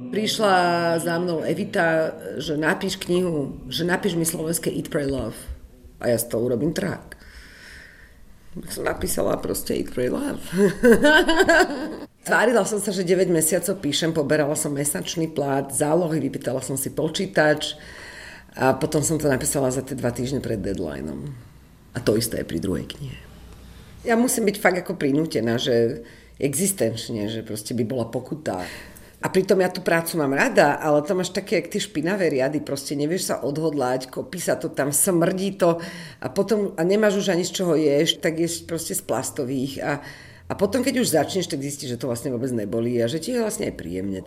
Prišla 0.10 0.56
za 0.98 1.22
mnou 1.22 1.46
Evita, 1.46 2.18
že 2.42 2.58
napíš 2.58 2.98
knihu, 3.06 3.62
že 3.70 3.86
napíš 3.86 4.18
mi 4.18 4.26
slovenské 4.26 4.74
Eat, 4.74 4.90
Pray, 4.90 5.06
Love. 5.06 5.38
A 6.02 6.10
ja 6.10 6.18
z 6.18 6.26
toho 6.26 6.50
urobím 6.50 6.74
trák. 6.74 7.14
Som 8.66 8.90
napísala 8.90 9.38
proste 9.38 9.78
Eat, 9.78 9.94
Pray, 9.94 10.10
Love. 10.10 10.42
Tvárila 12.26 12.66
som 12.66 12.82
sa, 12.82 12.90
že 12.90 13.06
9 13.06 13.30
mesiacov 13.30 13.78
píšem, 13.78 14.10
poberala 14.10 14.58
som 14.58 14.74
mesačný 14.74 15.30
plát, 15.30 15.70
zálohy, 15.70 16.18
vypýtala 16.18 16.66
som 16.66 16.74
si 16.74 16.90
počítač 16.90 17.78
a 18.56 18.72
potom 18.76 19.04
som 19.04 19.20
to 19.20 19.28
napísala 19.28 19.68
za 19.68 19.84
tie 19.84 20.00
dva 20.00 20.16
týždne 20.16 20.40
pred 20.40 20.60
deadlineom. 20.64 21.28
A 21.96 22.00
to 22.00 22.16
isté 22.16 22.44
je 22.44 22.48
pri 22.48 22.60
druhej 22.64 22.88
knihe. 22.88 23.20
Ja 24.08 24.16
musím 24.16 24.48
byť 24.48 24.58
fakt 24.60 24.80
ako 24.80 24.96
prinútená, 24.96 25.60
že 25.60 26.04
existenčne, 26.40 27.28
že 27.32 27.44
proste 27.44 27.76
by 27.76 27.84
bola 27.84 28.06
pokuta. 28.08 28.64
A 29.24 29.28
pritom 29.32 29.58
ja 29.58 29.74
tú 29.74 29.82
prácu 29.82 30.22
mám 30.22 30.38
rada, 30.38 30.78
ale 30.78 31.02
to 31.02 31.18
máš 31.18 31.34
také, 31.34 31.58
jak 31.58 31.72
tie 31.74 31.82
špinavé 31.82 32.30
riady, 32.30 32.62
proste 32.62 32.94
nevieš 32.94 33.34
sa 33.34 33.36
odhodlať, 33.42 34.14
kopí 34.14 34.38
sa 34.38 34.54
to 34.54 34.70
tam, 34.70 34.94
smrdí 34.94 35.58
to 35.58 35.82
a 36.22 36.28
potom, 36.30 36.78
a 36.78 36.86
nemáš 36.86 37.26
už 37.26 37.34
ani 37.34 37.42
z 37.42 37.52
čoho 37.58 37.74
ješ, 37.74 38.22
tak 38.22 38.38
ješ 38.38 38.70
proste 38.70 38.94
z 38.94 39.02
plastových 39.02 39.82
a, 39.82 40.04
a 40.46 40.54
potom, 40.54 40.86
keď 40.86 41.02
už 41.02 41.16
začneš, 41.16 41.50
tak 41.50 41.66
zistíš, 41.66 41.98
že 41.98 42.00
to 42.06 42.06
vlastne 42.06 42.30
vôbec 42.30 42.54
nebolí 42.54 43.02
a 43.02 43.10
že 43.10 43.18
ti 43.18 43.34
je 43.34 43.42
vlastne 43.42 43.74
aj 43.74 43.80
príjemne. 43.80 44.22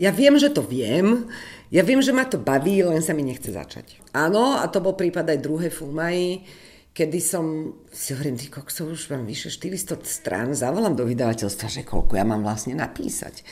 Ja 0.00 0.12
viem, 0.12 0.36
že 0.40 0.48
to 0.48 0.64
viem, 0.64 1.28
ja 1.68 1.84
viem, 1.84 2.00
že 2.00 2.16
ma 2.16 2.24
to 2.24 2.40
baví, 2.40 2.80
len 2.84 3.04
sa 3.04 3.12
mi 3.12 3.24
nechce 3.24 3.52
začať. 3.52 4.00
Áno, 4.16 4.60
a 4.60 4.64
to 4.68 4.80
bol 4.80 4.96
prípad 4.96 5.28
aj 5.28 5.44
druhé 5.44 5.68
Fumaji, 5.68 6.44
kedy 6.92 7.18
som 7.20 7.76
si 7.88 8.12
hovorím, 8.12 8.36
ty 8.36 8.52
koksov, 8.52 8.92
už 8.92 9.12
mám 9.12 9.24
vyše 9.24 9.48
400 9.48 10.04
strán, 10.04 10.52
zavolám 10.52 10.96
do 10.96 11.08
vydavateľstva, 11.08 11.66
že 11.68 11.82
koľko 11.88 12.16
ja 12.16 12.24
mám 12.24 12.44
vlastne 12.44 12.76
napísať 12.76 13.44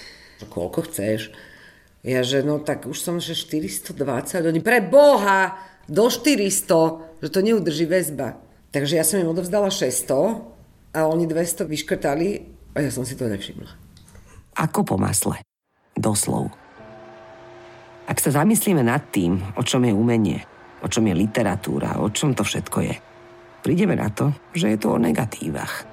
koľko 0.47 0.88
chceš? 0.88 1.35
Ja, 2.00 2.25
že 2.25 2.40
no 2.40 2.62
tak 2.64 2.88
už 2.88 2.97
som, 2.97 3.20
že 3.20 3.37
420, 3.37 3.92
oni 4.49 4.61
pre 4.64 4.80
Boha, 4.80 5.61
do 5.85 6.09
400, 6.09 7.20
že 7.20 7.28
to 7.28 7.40
neudrží 7.44 7.85
väzba. 7.85 8.40
Takže 8.73 8.97
ja 8.97 9.04
som 9.04 9.20
im 9.20 9.28
odovzdala 9.28 9.68
600 9.68 10.97
a 10.97 11.00
oni 11.04 11.28
200 11.28 11.66
vyškrtali 11.68 12.28
a 12.73 12.78
ja 12.80 12.88
som 12.94 13.04
si 13.04 13.18
to 13.18 13.28
nevšimla. 13.28 13.68
Ako 14.56 14.87
po 14.87 14.97
masle. 14.97 15.44
Doslov. 15.97 16.50
Ak 18.11 18.18
sa 18.18 18.35
zamyslíme 18.35 18.82
nad 18.82 19.06
tým, 19.14 19.38
o 19.54 19.62
čom 19.62 19.87
je 19.87 19.94
umenie, 19.94 20.42
o 20.82 20.88
čom 20.90 21.06
je 21.06 21.14
literatúra, 21.14 22.02
o 22.02 22.11
čom 22.11 22.35
to 22.35 22.42
všetko 22.42 22.78
je, 22.82 22.94
prídeme 23.62 23.94
na 23.94 24.11
to, 24.11 24.35
že 24.50 24.75
je 24.75 24.78
to 24.80 24.94
o 24.94 25.02
negatívach. 25.02 25.87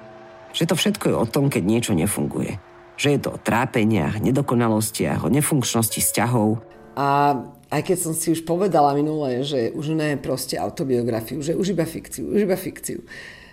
Že 0.50 0.64
to 0.70 0.74
všetko 0.74 1.04
je 1.12 1.16
o 1.16 1.26
tom, 1.30 1.46
keď 1.46 1.62
niečo 1.62 1.92
nefunguje 1.94 2.68
že 2.98 3.14
je 3.14 3.20
to 3.22 3.38
o 3.38 3.38
trápeniach, 3.38 4.18
nedokonalostiach, 4.18 5.22
o 5.22 5.30
nefunkčnosti 5.30 6.02
vzťahov. 6.02 6.58
A 6.98 7.38
aj 7.70 7.82
keď 7.86 7.96
som 8.02 8.12
si 8.12 8.34
už 8.34 8.42
povedala 8.42 8.90
minule, 8.98 9.46
že 9.46 9.70
už 9.70 9.94
ne 9.94 10.18
proste 10.18 10.58
autobiografiu, 10.58 11.38
že 11.38 11.54
už 11.54 11.78
iba 11.78 11.86
fikciu, 11.86 12.34
už 12.34 12.50
iba 12.50 12.58
fikciu. 12.58 13.06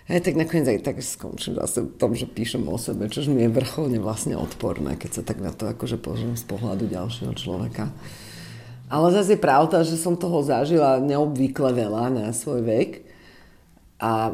Hej, 0.06 0.22
tak 0.22 0.38
nakoniec 0.38 0.70
aj 0.70 0.86
tak 0.86 1.02
skončím 1.02 1.58
zase 1.58 1.82
v 1.82 1.98
tom, 1.98 2.14
že 2.14 2.30
píšem 2.30 2.62
o 2.62 2.78
sebe, 2.78 3.10
čo 3.10 3.26
mi 3.26 3.42
je 3.42 3.50
vrcholne 3.50 3.98
vlastne 3.98 4.38
odporné, 4.38 4.94
keď 4.94 5.10
sa 5.18 5.22
tak 5.26 5.42
na 5.42 5.50
to 5.50 5.66
akože 5.66 5.98
pozriem 5.98 6.38
z 6.38 6.46
pohľadu 6.46 6.86
ďalšieho 6.86 7.34
človeka. 7.34 7.90
Ale 8.86 9.10
zase 9.10 9.34
je 9.34 9.42
pravda, 9.42 9.82
že 9.82 9.98
som 9.98 10.14
toho 10.14 10.46
zažila 10.46 11.02
neobvykle 11.02 11.74
veľa 11.74 12.14
na 12.14 12.30
svoj 12.30 12.62
vek 12.62 13.02
a 13.98 14.30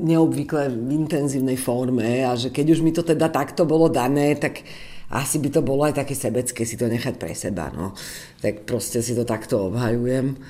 neobvykle 0.00 0.72
v 0.72 0.90
intenzívnej 1.04 1.60
forme 1.60 2.24
a 2.24 2.32
že 2.32 2.48
keď 2.48 2.72
už 2.72 2.80
mi 2.80 2.96
to 2.96 3.04
teda 3.04 3.28
takto 3.28 3.68
bolo 3.68 3.92
dané, 3.92 4.32
tak 4.40 4.64
asi 5.12 5.36
by 5.44 5.52
to 5.52 5.60
bolo 5.60 5.84
aj 5.84 5.92
také 5.92 6.16
sebecké 6.16 6.64
si 6.64 6.80
to 6.80 6.88
nechať 6.88 7.20
pre 7.20 7.36
seba, 7.36 7.68
no. 7.68 7.92
Tak 8.40 8.64
proste 8.64 9.04
si 9.04 9.12
to 9.12 9.28
takto 9.28 9.68
obhajujem. 9.68 10.40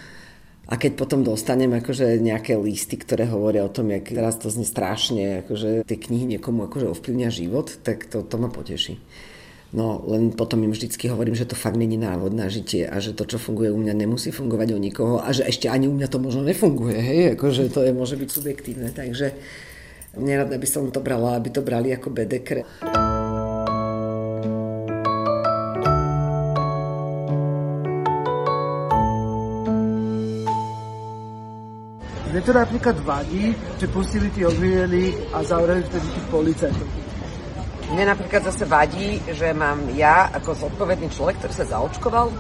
A 0.71 0.78
keď 0.78 0.95
potom 0.95 1.26
dostanem 1.26 1.75
akože 1.75 2.23
nejaké 2.23 2.54
listy, 2.54 2.95
ktoré 2.95 3.26
hovoria 3.26 3.66
o 3.66 3.73
tom, 3.73 3.90
jak 3.90 4.14
teraz 4.14 4.38
to 4.38 4.47
znie 4.47 4.62
strašne, 4.62 5.42
akože 5.42 5.83
tie 5.83 5.99
knihy 5.99 6.38
niekomu 6.38 6.71
akože 6.71 6.87
ovplyvňa 6.87 7.28
život, 7.35 7.83
tak 7.83 8.07
to, 8.07 8.23
to 8.23 8.37
ma 8.38 8.47
poteší. 8.47 9.02
No 9.73 10.04
len 10.04 10.37
potom 10.37 10.61
im 10.62 10.71
vždycky 10.71 11.09
hovorím, 11.09 11.33
že 11.33 11.49
to 11.49 11.57
fakt 11.57 11.81
není 11.81 11.97
návod 11.97 12.37
na 12.37 12.52
žitie 12.52 12.85
a 12.85 13.00
že 13.00 13.16
to, 13.16 13.25
čo 13.25 13.40
funguje 13.40 13.73
u 13.73 13.81
mňa, 13.81 14.04
nemusí 14.04 14.28
fungovať 14.28 14.69
u 14.76 14.78
nikoho 14.78 15.16
a 15.25 15.33
že 15.33 15.49
ešte 15.49 15.73
ani 15.73 15.88
u 15.88 15.97
mňa 15.97 16.12
to 16.12 16.21
možno 16.21 16.45
nefunguje, 16.45 17.00
hej, 17.00 17.21
akože 17.40 17.73
to 17.73 17.81
je, 17.88 17.97
môže 17.97 18.21
byť 18.21 18.28
subjektívne, 18.28 18.92
takže 18.92 19.33
nerada 20.21 20.61
by 20.61 20.69
som 20.69 20.92
to 20.92 21.00
brala, 21.00 21.40
aby 21.40 21.49
to 21.49 21.64
brali 21.64 21.88
ako 21.88 22.12
bedekre. 22.12 22.69
Mne 32.33 32.49
to 32.49 32.57
napríklad 32.57 32.97
vadí, 33.05 33.53
že 33.77 33.93
pustili 33.93 34.33
tých 34.33 34.49
obvinených 34.49 35.37
a 35.37 35.45
zavreli 35.45 35.85
vtedy 35.85 36.07
tých 36.17 36.29
policajtov 36.33 36.89
Mne 37.93 38.09
napríklad 38.09 38.49
zase 38.49 38.65
vadí, 38.65 39.21
že 39.37 39.53
mám 39.53 39.93
ja 39.93 40.33
ako 40.33 40.57
zodpovedný 40.65 41.12
človek, 41.12 41.45
ktorý 41.45 41.53
sa 41.53 41.77
zaočkoval, 41.77 42.33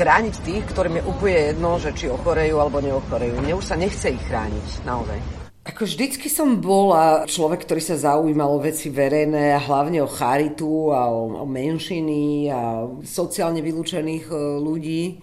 chrániť 0.00 0.34
tých, 0.48 0.64
ktorým 0.72 0.96
je 0.96 1.04
úplne 1.04 1.40
jedno, 1.52 1.76
že 1.76 1.92
či 1.92 2.08
ochorejú 2.08 2.56
alebo 2.56 2.80
neochorejú. 2.80 3.44
Mne 3.44 3.60
už 3.60 3.68
sa 3.68 3.76
nechce 3.76 4.16
ich 4.16 4.24
chrániť, 4.24 4.80
naozaj. 4.88 5.20
Ako 5.68 5.92
vždycky 5.92 6.32
som 6.32 6.64
bola 6.64 7.28
človek, 7.28 7.68
ktorý 7.68 7.84
sa 7.84 8.00
zaujímal 8.00 8.48
o 8.48 8.64
veci 8.64 8.88
verejné 8.88 9.52
a 9.52 9.60
hlavne 9.60 10.00
o 10.00 10.08
charitu 10.08 10.88
a 10.88 11.12
o, 11.12 11.44
o 11.44 11.44
menšiny 11.44 12.48
a 12.48 12.88
sociálne 13.04 13.60
vylúčených 13.60 14.24
e, 14.24 14.36
ľudí. 14.56 15.20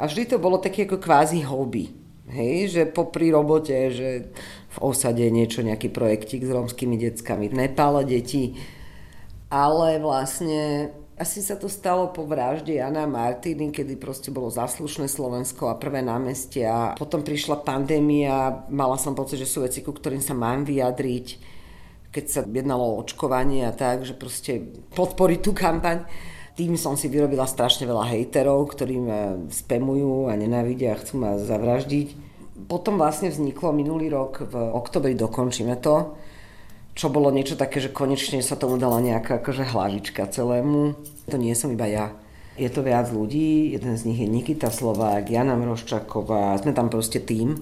A 0.00 0.08
vždy 0.08 0.24
to 0.24 0.40
bolo 0.40 0.56
také 0.56 0.88
ako 0.88 0.96
kvázi 0.96 1.44
hobby. 1.44 2.05
Hej, 2.26 2.74
že 2.74 2.82
popri 2.90 3.30
robote, 3.30 3.74
že 3.94 4.34
v 4.74 4.78
osade 4.82 5.22
niečo, 5.30 5.62
nejaký 5.62 5.94
projektik 5.94 6.42
s 6.42 6.50
rómskymi 6.50 6.98
deckami, 6.98 7.46
v 7.46 7.54
Nepále 7.54 8.02
deti, 8.02 8.58
ale 9.46 10.02
vlastne 10.02 10.90
asi 11.16 11.40
sa 11.40 11.56
to 11.56 11.70
stalo 11.70 12.12
po 12.12 12.28
vražde 12.28 12.76
Jana 12.76 13.08
Martiny, 13.08 13.72
kedy 13.72 13.96
proste 13.96 14.28
bolo 14.28 14.52
zaslušné 14.52 15.08
Slovensko 15.08 15.72
a 15.72 15.80
prvé 15.80 16.04
námestia. 16.04 16.92
Potom 16.98 17.24
prišla 17.24 17.64
pandémia, 17.64 18.68
mala 18.68 19.00
som 19.00 19.16
pocit, 19.16 19.40
že 19.40 19.48
sú 19.48 19.64
veci, 19.64 19.80
ku 19.80 19.96
ktorým 19.96 20.20
sa 20.20 20.36
mám 20.36 20.68
vyjadriť, 20.68 21.26
keď 22.12 22.24
sa 22.28 22.40
jednalo 22.44 22.84
o 22.84 23.00
očkovanie 23.00 23.64
a 23.64 23.72
tak, 23.72 24.04
že 24.04 24.12
proste 24.12 24.60
podporiť 24.92 25.40
tú 25.40 25.56
kampaň. 25.56 26.04
Tým 26.56 26.80
som 26.80 26.96
si 26.96 27.12
vyrobila 27.12 27.44
strašne 27.44 27.84
veľa 27.84 28.16
hejterov, 28.16 28.72
ktorí 28.72 28.96
ma 28.96 29.36
spemujú 29.52 30.32
a 30.32 30.40
nenávidia 30.40 30.96
a 30.96 31.00
chcú 31.04 31.20
ma 31.20 31.36
zavraždiť. 31.36 32.16
Potom 32.64 32.96
vlastne 32.96 33.28
vzniklo 33.28 33.76
minulý 33.76 34.08
rok, 34.08 34.40
v 34.48 34.56
oktobri 34.72 35.12
dokončíme 35.12 35.76
to, 35.84 36.16
čo 36.96 37.12
bolo 37.12 37.28
niečo 37.28 37.60
také, 37.60 37.76
že 37.84 37.92
konečne 37.92 38.40
sa 38.40 38.56
tomu 38.56 38.80
dala 38.80 39.04
nejaká 39.04 39.44
akože 39.44 39.68
hlavička 39.68 40.32
celému. 40.32 40.96
To 41.28 41.36
nie 41.36 41.52
som 41.52 41.68
iba 41.76 41.84
ja. 41.84 42.16
Je 42.56 42.72
to 42.72 42.80
viac 42.80 43.12
ľudí, 43.12 43.76
jeden 43.76 43.92
z 43.92 44.08
nich 44.08 44.16
je 44.16 44.32
Nikita 44.32 44.72
Slovák, 44.72 45.28
Jana 45.28 45.60
Mroščáková, 45.60 46.56
sme 46.56 46.72
tam 46.72 46.88
proste 46.88 47.20
tým. 47.20 47.60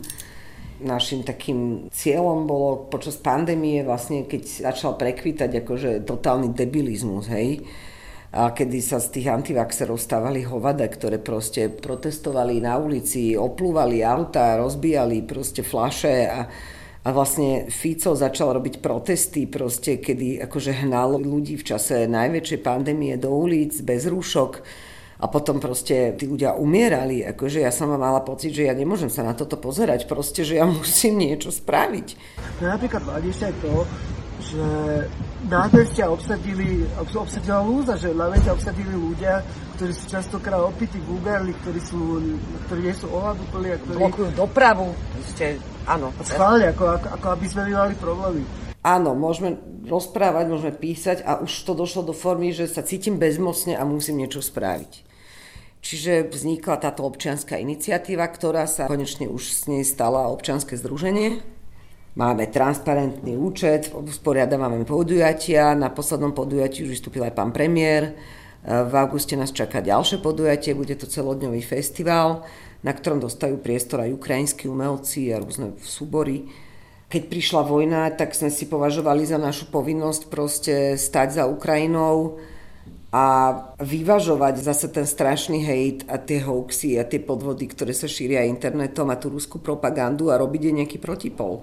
Našim 0.79 1.27
takým 1.27 1.91
cieľom 1.91 2.47
bolo 2.47 2.87
počas 2.87 3.19
pandémie 3.19 3.83
vlastne, 3.83 4.23
keď 4.23 4.71
začal 4.71 4.95
prekvítať 4.95 5.51
akože 5.51 6.07
totálny 6.07 6.55
debilizmus, 6.55 7.27
hej, 7.27 7.67
a 8.35 8.51
kedy 8.51 8.83
sa 8.83 8.99
z 8.99 9.15
tých 9.15 9.31
antivaxerov 9.31 9.95
stávali 9.95 10.43
hovada, 10.43 10.91
ktoré 10.91 11.23
proste 11.23 11.71
protestovali 11.71 12.59
na 12.59 12.75
ulici, 12.83 13.39
oplúvali 13.39 14.03
auta, 14.03 14.59
rozbijali 14.59 15.23
proste 15.23 15.63
flaše 15.63 16.27
a 16.27 16.41
a 17.05 17.13
vlastne 17.13 17.69
Fico 17.69 18.17
začal 18.17 18.57
robiť 18.57 18.81
protesty, 18.81 19.45
proste, 19.45 20.01
kedy 20.01 20.41
akože 20.49 20.89
hnal 20.89 21.21
ľudí 21.21 21.61
v 21.61 21.67
čase 21.77 22.09
najväčšej 22.09 22.61
pandémie 22.65 23.21
do 23.21 23.29
ulic 23.29 23.77
bez 23.85 24.09
rúšok 24.09 24.65
a 25.21 25.29
potom 25.29 25.61
proste 25.61 26.17
tí 26.17 26.25
ľudia 26.25 26.57
umierali. 26.57 27.21
Akože 27.21 27.61
ja 27.61 27.69
som 27.69 27.93
mala 27.93 28.25
pocit, 28.25 28.57
že 28.57 28.73
ja 28.73 28.73
nemôžem 28.73 29.13
sa 29.13 29.21
na 29.21 29.37
toto 29.37 29.61
pozerať, 29.61 30.09
proste, 30.09 30.49
že 30.49 30.57
ja 30.57 30.65
musím 30.73 31.21
niečo 31.21 31.53
spraviť. 31.53 32.17
No 32.65 32.73
napríklad 32.73 33.05
vadí 33.05 33.37
sa 33.37 33.53
aj 33.53 33.57
to, 33.61 33.85
že 34.55 34.69
námestia 35.51 36.07
obsadili, 36.07 36.87
obsadila 36.95 37.61
lúza, 37.67 37.99
že 37.99 38.15
námestia 38.15 38.55
obsadili 38.55 38.95
ľudia, 38.95 39.43
ktorí 39.75 39.91
sú 39.91 40.05
častokrát 40.07 40.63
opití, 40.63 41.03
vulgárni, 41.03 41.51
ktorí, 41.67 41.81
sú, 41.83 42.23
ktorí 42.71 42.81
nie 42.87 42.95
sú 42.95 43.11
ohľaduplní 43.11 43.69
a 43.75 43.79
ktorí... 43.83 43.97
Blokujú 43.99 44.31
dopravu, 44.39 44.95
ste, 45.35 45.59
áno. 45.91 46.15
Schválne, 46.23 46.71
ako, 46.71 46.85
ako, 47.03 47.09
ako 47.19 47.27
aby 47.35 47.47
sme 47.51 47.63
mali 47.75 47.95
problémy. 47.99 48.43
Áno, 48.85 49.17
môžeme 49.17 49.59
rozprávať, 49.89 50.45
môžeme 50.47 50.75
písať 50.77 51.25
a 51.25 51.41
už 51.41 51.51
to 51.65 51.73
došlo 51.75 52.05
do 52.07 52.15
formy, 52.15 52.55
že 52.55 52.71
sa 52.71 52.85
cítim 52.85 53.19
bezmocne 53.19 53.75
a 53.75 53.83
musím 53.83 54.23
niečo 54.23 54.45
spraviť. 54.45 55.17
Čiže 55.85 56.33
vznikla 56.33 56.81
táto 56.81 57.05
občianská 57.05 57.61
iniciatíva, 57.61 58.25
ktorá 58.33 58.65
sa 58.65 58.89
konečne 58.89 59.29
už 59.29 59.43
s 59.53 59.63
nej 59.69 59.85
stala 59.85 60.33
občianske 60.33 60.81
združenie, 60.81 61.45
Máme 62.15 62.47
transparentný 62.47 63.35
účet, 63.35 63.91
sporiadávame 63.91 64.87
podujatia, 64.87 65.75
na 65.75 65.91
poslednom 65.91 66.31
podujatí 66.31 66.87
už 66.87 66.95
vystúpil 66.95 67.27
aj 67.27 67.35
pán 67.35 67.51
premiér, 67.51 68.15
v 68.63 68.93
auguste 68.95 69.35
nás 69.35 69.51
čaká 69.51 69.83
ďalšie 69.83 70.23
podujatie, 70.23 70.79
bude 70.79 70.95
to 70.95 71.11
celodňový 71.11 71.59
festival, 71.67 72.47
na 72.87 72.95
ktorom 72.95 73.19
dostajú 73.19 73.59
priestor 73.59 74.07
aj 74.07 74.15
ukrajinskí 74.15 74.71
umelci 74.71 75.35
a 75.35 75.43
rôzne 75.43 75.75
súbory. 75.83 76.47
Keď 77.11 77.23
prišla 77.27 77.67
vojna, 77.67 78.07
tak 78.15 78.31
sme 78.39 78.47
si 78.47 78.71
považovali 78.71 79.27
za 79.27 79.43
našu 79.43 79.67
povinnosť 79.75 80.23
proste 80.31 80.75
stať 80.95 81.43
za 81.43 81.45
Ukrajinou 81.51 82.39
a 83.11 83.59
vyvažovať 83.83 84.63
zase 84.63 84.87
ten 84.95 85.03
strašný 85.03 85.67
hejt 85.67 86.07
a 86.07 86.23
tie 86.23 86.39
hoaxy 86.47 86.95
a 86.95 87.03
tie 87.03 87.19
podvody, 87.19 87.67
ktoré 87.67 87.91
sa 87.91 88.07
šíria 88.07 88.47
internetom 88.47 89.11
a 89.11 89.19
tú 89.19 89.35
ruskú 89.35 89.59
propagandu 89.59 90.31
a 90.31 90.39
robiť 90.39 90.63
je 90.63 90.73
nejaký 90.79 91.03
protipol 91.03 91.59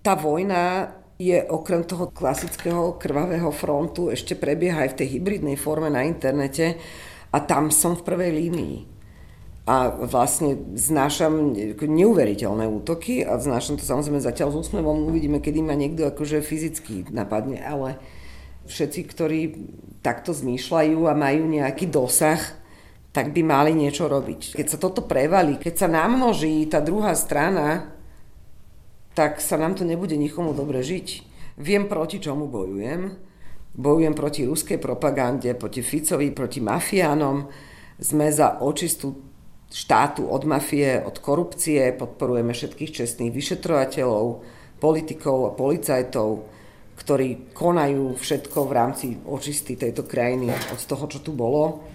tá 0.00 0.16
vojna 0.16 0.96
je 1.20 1.36
okrem 1.52 1.84
toho 1.84 2.08
klasického 2.08 2.96
krvavého 2.96 3.52
frontu 3.52 4.08
ešte 4.08 4.32
prebieha 4.32 4.88
aj 4.88 4.96
v 4.96 4.98
tej 5.04 5.08
hybridnej 5.20 5.56
forme 5.60 5.92
na 5.92 6.08
internete 6.08 6.80
a 7.28 7.38
tam 7.44 7.68
som 7.68 7.92
v 7.92 8.06
prvej 8.08 8.32
línii. 8.32 8.76
A 9.68 9.92
vlastne 9.92 10.56
znášam 10.72 11.52
neuveriteľné 11.76 12.64
útoky 12.64 13.20
a 13.22 13.36
znášam 13.36 13.76
to 13.76 13.84
samozrejme 13.84 14.18
zatiaľ 14.18 14.56
s 14.56 14.66
úsmevom. 14.66 15.06
Uvidíme, 15.12 15.38
kedy 15.44 15.60
ma 15.60 15.76
niekto 15.76 16.08
akože 16.08 16.40
fyzicky 16.40 17.12
napadne, 17.12 17.60
ale 17.60 18.00
všetci, 18.66 19.00
ktorí 19.04 19.40
takto 20.00 20.32
zmýšľajú 20.32 21.04
a 21.04 21.12
majú 21.12 21.44
nejaký 21.52 21.86
dosah, 21.92 22.40
tak 23.12 23.36
by 23.36 23.44
mali 23.44 23.76
niečo 23.76 24.08
robiť. 24.08 24.56
Keď 24.56 24.66
sa 24.66 24.78
toto 24.80 25.04
prevalí, 25.04 25.60
keď 25.60 25.86
sa 25.86 25.88
namnoží 25.92 26.64
tá 26.66 26.80
druhá 26.80 27.12
strana, 27.12 27.99
tak 29.14 29.42
sa 29.42 29.58
nám 29.58 29.74
to 29.74 29.82
nebude 29.82 30.14
nikomu 30.14 30.54
dobre 30.54 30.82
žiť. 30.86 31.08
Viem, 31.58 31.90
proti 31.90 32.22
čomu 32.22 32.46
bojujem. 32.46 33.10
Bojujem 33.70 34.14
proti 34.14 34.46
ruskej 34.46 34.78
propagande, 34.78 35.54
proti 35.54 35.82
Ficovi, 35.82 36.30
proti 36.30 36.58
mafiánom. 36.62 37.46
Sme 38.00 38.32
za 38.32 38.62
očistú 38.62 39.14
štátu 39.70 40.26
od 40.26 40.42
mafie, 40.46 40.98
od 40.98 41.22
korupcie, 41.22 41.94
podporujeme 41.94 42.50
všetkých 42.50 42.90
čestných 43.02 43.30
vyšetrovateľov, 43.30 44.42
politikov 44.82 45.52
a 45.52 45.54
policajtov, 45.54 46.28
ktorí 46.98 47.54
konajú 47.54 48.18
všetko 48.18 48.58
v 48.66 48.72
rámci 48.74 49.06
očisty 49.22 49.78
tejto 49.78 50.08
krajiny 50.08 50.50
od 50.50 50.80
toho, 50.80 51.04
čo 51.06 51.22
tu 51.22 51.36
bolo. 51.36 51.86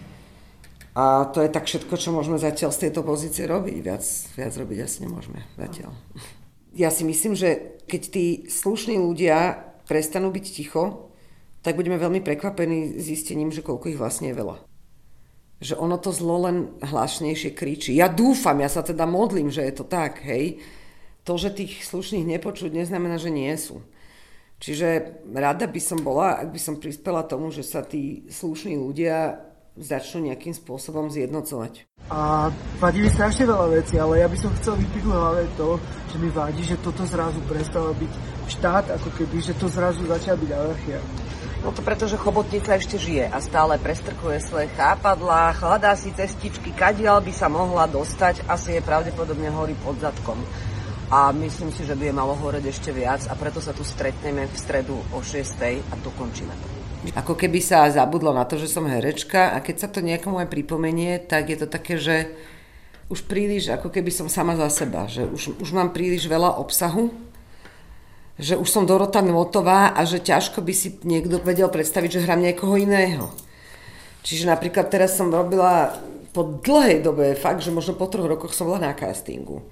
A 0.96 1.28
to 1.28 1.44
je 1.44 1.52
tak 1.52 1.68
všetko, 1.68 2.00
čo 2.00 2.16
môžeme 2.16 2.40
zatiaľ 2.40 2.72
z 2.72 2.88
tejto 2.88 3.04
pozície 3.04 3.44
robiť. 3.44 3.78
Viac, 3.84 4.04
viac 4.40 4.54
robiť 4.56 4.80
asi 4.80 4.98
nemôžeme 5.04 5.44
zatiaľ 5.60 5.92
ja 6.76 6.92
si 6.92 7.08
myslím, 7.08 7.34
že 7.34 7.80
keď 7.88 8.02
tí 8.12 8.26
slušní 8.52 9.00
ľudia 9.00 9.64
prestanú 9.88 10.30
byť 10.30 10.46
ticho, 10.46 11.10
tak 11.64 11.80
budeme 11.80 11.98
veľmi 11.98 12.22
prekvapení 12.22 13.00
zistením, 13.02 13.50
že 13.50 13.66
koľko 13.66 13.96
ich 13.96 13.98
vlastne 13.98 14.30
je 14.30 14.38
veľa. 14.38 14.56
Že 15.64 15.76
ono 15.82 15.98
to 15.98 16.12
zlo 16.12 16.46
len 16.46 16.78
hlasnejšie 16.84 17.56
kričí. 17.56 17.96
Ja 17.96 18.12
dúfam, 18.12 18.60
ja 18.60 18.70
sa 18.70 18.84
teda 18.84 19.08
modlím, 19.08 19.50
že 19.50 19.66
je 19.66 19.74
to 19.74 19.88
tak, 19.88 20.22
hej. 20.28 20.62
To, 21.26 21.40
že 21.42 21.56
tých 21.56 21.82
slušných 21.88 22.38
nepočuť, 22.38 22.70
neznamená, 22.70 23.18
že 23.18 23.34
nie 23.34 23.50
sú. 23.58 23.82
Čiže 24.62 25.20
rada 25.34 25.66
by 25.66 25.82
som 25.82 26.00
bola, 26.04 26.38
ak 26.44 26.54
by 26.54 26.60
som 26.62 26.78
prispela 26.78 27.26
tomu, 27.26 27.50
že 27.50 27.66
sa 27.66 27.82
tí 27.82 28.30
slušní 28.30 28.78
ľudia 28.78 29.42
začnú 29.76 30.32
nejakým 30.32 30.56
spôsobom 30.56 31.12
zjednocovať. 31.12 31.84
A 32.08 32.48
vadí 32.80 33.04
mi 33.04 33.12
strašne 33.12 33.44
veľa 33.44 33.68
vecí, 33.76 34.00
ale 34.00 34.24
ja 34.24 34.28
by 34.32 34.38
som 34.40 34.56
chcel 34.56 34.80
vypichnúť 34.80 35.16
hlavne 35.20 35.48
to, 35.60 35.70
že 36.12 36.18
mi 36.22 36.30
vadí, 36.32 36.64
že 36.64 36.80
toto 36.80 37.04
zrazu 37.04 37.44
prestáva 37.44 37.92
byť 37.92 38.12
štát, 38.56 38.86
ako 38.96 39.10
keby, 39.20 39.38
že 39.44 39.58
to 39.60 39.68
zrazu 39.68 40.08
začala 40.08 40.38
byť 40.40 40.52
anarchia. 40.54 41.00
No 41.66 41.74
to 41.74 41.82
preto, 41.82 42.06
že 42.06 42.22
chobotnica 42.22 42.78
ešte 42.78 43.02
žije 43.02 43.26
a 43.26 43.42
stále 43.42 43.82
prestrkuje 43.82 44.38
svoje 44.38 44.70
chápadlá, 44.78 45.58
hľadá 45.58 45.98
si 45.98 46.14
cestičky, 46.14 46.70
kadiaľ 46.78 47.26
by 47.26 47.34
sa 47.34 47.50
mohla 47.50 47.90
dostať, 47.90 48.46
asi 48.46 48.78
je 48.78 48.86
pravdepodobne 48.86 49.50
horí 49.50 49.74
pod 49.82 49.98
zadkom. 49.98 50.38
A 51.10 51.34
myslím 51.34 51.74
si, 51.74 51.82
že 51.86 51.98
by 51.98 52.14
je 52.14 52.18
malo 52.18 52.38
horeť 52.38 52.70
ešte 52.70 52.94
viac 52.94 53.26
a 53.30 53.34
preto 53.34 53.58
sa 53.66 53.74
tu 53.74 53.82
stretneme 53.82 54.46
v 54.46 54.56
stredu 54.58 54.94
o 55.10 55.20
6. 55.26 55.42
a 55.90 55.94
dokončíme 56.06 56.54
to. 56.54 56.75
Ako 57.14 57.38
keby 57.38 57.62
sa 57.62 57.86
zabudlo 57.94 58.34
na 58.34 58.48
to, 58.50 58.58
že 58.58 58.72
som 58.72 58.90
herečka 58.90 59.54
a 59.54 59.62
keď 59.62 59.76
sa 59.78 59.88
to 59.92 60.02
niekomu 60.02 60.42
aj 60.42 60.50
pripomenie, 60.50 61.22
tak 61.22 61.54
je 61.54 61.58
to 61.62 61.68
také, 61.70 62.02
že 62.02 62.34
už 63.14 63.30
príliš, 63.30 63.70
ako 63.70 63.94
keby 63.94 64.10
som 64.10 64.26
sama 64.26 64.58
za 64.58 64.66
seba, 64.74 65.06
že 65.06 65.30
už, 65.30 65.62
už 65.62 65.70
mám 65.78 65.94
príliš 65.94 66.26
veľa 66.26 66.58
obsahu, 66.58 67.14
že 68.36 68.58
už 68.58 68.68
som 68.68 68.84
Dorota 68.84 69.22
Notová 69.22 69.94
a 69.94 70.02
že 70.04 70.20
ťažko 70.20 70.66
by 70.66 70.74
si 70.74 70.98
niekto 71.06 71.38
vedel 71.40 71.70
predstaviť, 71.70 72.10
že 72.20 72.24
hrám 72.26 72.42
niekoho 72.42 72.76
iného. 72.76 73.30
Čiže 74.26 74.50
napríklad 74.50 74.90
teraz 74.90 75.14
som 75.14 75.30
robila 75.30 76.02
po 76.34 76.44
dlhej 76.44 77.00
dobe, 77.06 77.38
fakt, 77.38 77.64
že 77.64 77.72
možno 77.72 77.96
po 77.96 78.10
troch 78.12 78.28
rokoch 78.28 78.52
som 78.52 78.68
bola 78.68 78.92
na 78.92 78.98
castingu 78.98 79.64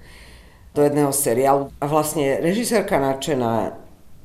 do 0.72 0.80
jedného 0.80 1.12
seriálu 1.12 1.70
a 1.76 1.84
vlastne 1.84 2.40
režisérka 2.40 2.96
nadšená, 2.96 3.76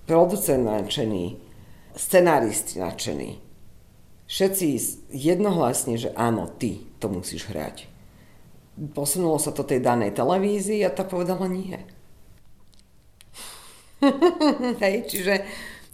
producent 0.07 0.63
nadšený, 0.63 1.48
scenáristi 1.95 2.79
nadšení. 2.79 3.41
Všetci 4.29 4.65
jednohlasne, 5.09 5.97
že 5.97 6.13
áno, 6.13 6.45
ty 6.45 6.85
to 7.01 7.09
musíš 7.09 7.49
hrať. 7.49 7.89
Posunulo 8.93 9.41
sa 9.41 9.49
to 9.49 9.65
tej 9.65 9.81
danej 9.81 10.13
televízii 10.13 10.85
a 10.85 10.93
tá 10.93 11.01
povedala 11.03 11.49
nie. 11.49 11.75
Hej, 14.83 15.09
čiže 15.09 15.33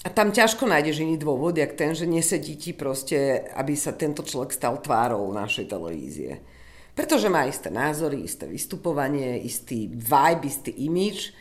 a 0.05 0.13
tam 0.13 0.29
ťažko 0.29 0.69
nájdeš 0.69 1.01
iný 1.01 1.17
dôvod, 1.17 1.57
jak 1.57 1.73
ten, 1.73 1.97
že 1.97 2.05
nesedí 2.05 2.61
ti 2.61 2.77
proste, 2.77 3.41
aby 3.57 3.73
sa 3.73 3.89
tento 3.97 4.21
človek 4.21 4.53
stal 4.53 4.77
tvárou 4.77 5.25
našej 5.33 5.65
televízie. 5.65 6.45
Pretože 6.93 7.25
má 7.25 7.49
isté 7.49 7.73
názory, 7.73 8.21
isté 8.21 8.45
vystupovanie, 8.45 9.41
istý 9.41 9.89
vibe, 9.89 10.45
istý 10.45 10.71
image. 10.85 11.33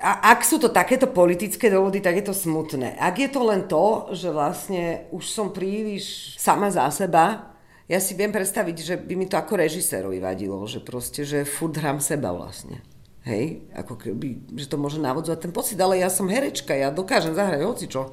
A 0.00 0.32
ak 0.32 0.46
sú 0.46 0.56
to 0.56 0.72
takéto 0.72 1.10
politické 1.10 1.68
dôvody, 1.68 2.00
tak 2.00 2.16
je 2.16 2.24
to 2.30 2.34
smutné. 2.36 2.96
Ak 2.96 3.20
je 3.20 3.28
to 3.28 3.44
len 3.44 3.68
to, 3.68 4.08
že 4.16 4.32
vlastne 4.32 5.04
už 5.12 5.24
som 5.28 5.52
príliš 5.52 6.34
sama 6.40 6.72
za 6.72 6.88
seba, 6.88 7.52
ja 7.88 8.00
si 8.00 8.12
viem 8.12 8.32
predstaviť, 8.32 8.76
že 8.84 8.94
by 9.00 9.14
mi 9.16 9.24
to 9.28 9.40
ako 9.40 9.60
režisérovi 9.60 10.20
vadilo, 10.20 10.60
že 10.68 10.84
proste, 10.84 11.24
že 11.24 11.48
furt 11.48 11.76
hrám 11.76 12.00
seba 12.04 12.36
vlastne. 12.36 12.84
Hej, 13.24 13.64
ako 13.76 13.96
keby, 13.96 14.56
že 14.56 14.72
to 14.72 14.80
môže 14.80 15.00
navodzovať 15.00 15.38
ten 15.48 15.52
pocit, 15.52 15.76
ale 15.80 16.00
ja 16.00 16.08
som 16.08 16.28
herečka, 16.28 16.72
ja 16.72 16.88
dokážem 16.88 17.36
zahrať 17.36 17.64
hocičo. 17.64 18.12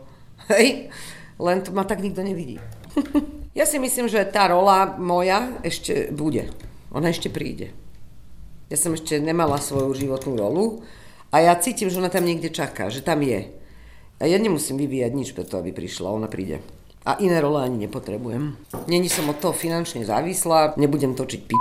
Hej, 0.51 0.91
len 1.39 1.57
to 1.63 1.71
ma 1.71 1.87
tak 1.87 2.03
nikto 2.03 2.23
nevidí. 2.23 2.59
ja 3.59 3.63
si 3.67 3.79
myslím, 3.79 4.07
že 4.11 4.27
tá 4.27 4.51
rola 4.51 4.95
moja 4.99 5.55
ešte 5.63 6.11
bude. 6.11 6.51
Ona 6.91 7.11
ešte 7.11 7.27
príde. 7.27 7.75
Ja 8.71 8.79
som 8.79 8.95
ešte 8.95 9.19
nemala 9.19 9.59
svoju 9.59 9.91
životnú 9.93 10.39
rolu 10.39 10.87
a 11.35 11.43
ja 11.43 11.51
cítim, 11.59 11.91
že 11.91 11.99
ona 11.99 12.07
tam 12.07 12.23
niekde 12.23 12.47
čaká, 12.47 12.87
že 12.87 13.03
tam 13.03 13.19
je. 13.19 13.51
A 14.23 14.31
ja 14.31 14.39
nemusím 14.39 14.79
vyvíjať 14.79 15.11
nič 15.11 15.35
preto, 15.35 15.59
aby 15.59 15.75
prišla, 15.75 16.15
ona 16.15 16.31
príde. 16.31 16.63
A 17.03 17.19
iné 17.19 17.43
role 17.43 17.59
ani 17.59 17.75
nepotrebujem. 17.83 18.55
Není 18.87 19.11
som 19.11 19.27
od 19.27 19.43
toho 19.43 19.51
finančne 19.51 20.07
závislá, 20.07 20.79
nebudem 20.79 21.11
točiť 21.11 21.41
p*** 21.43 21.59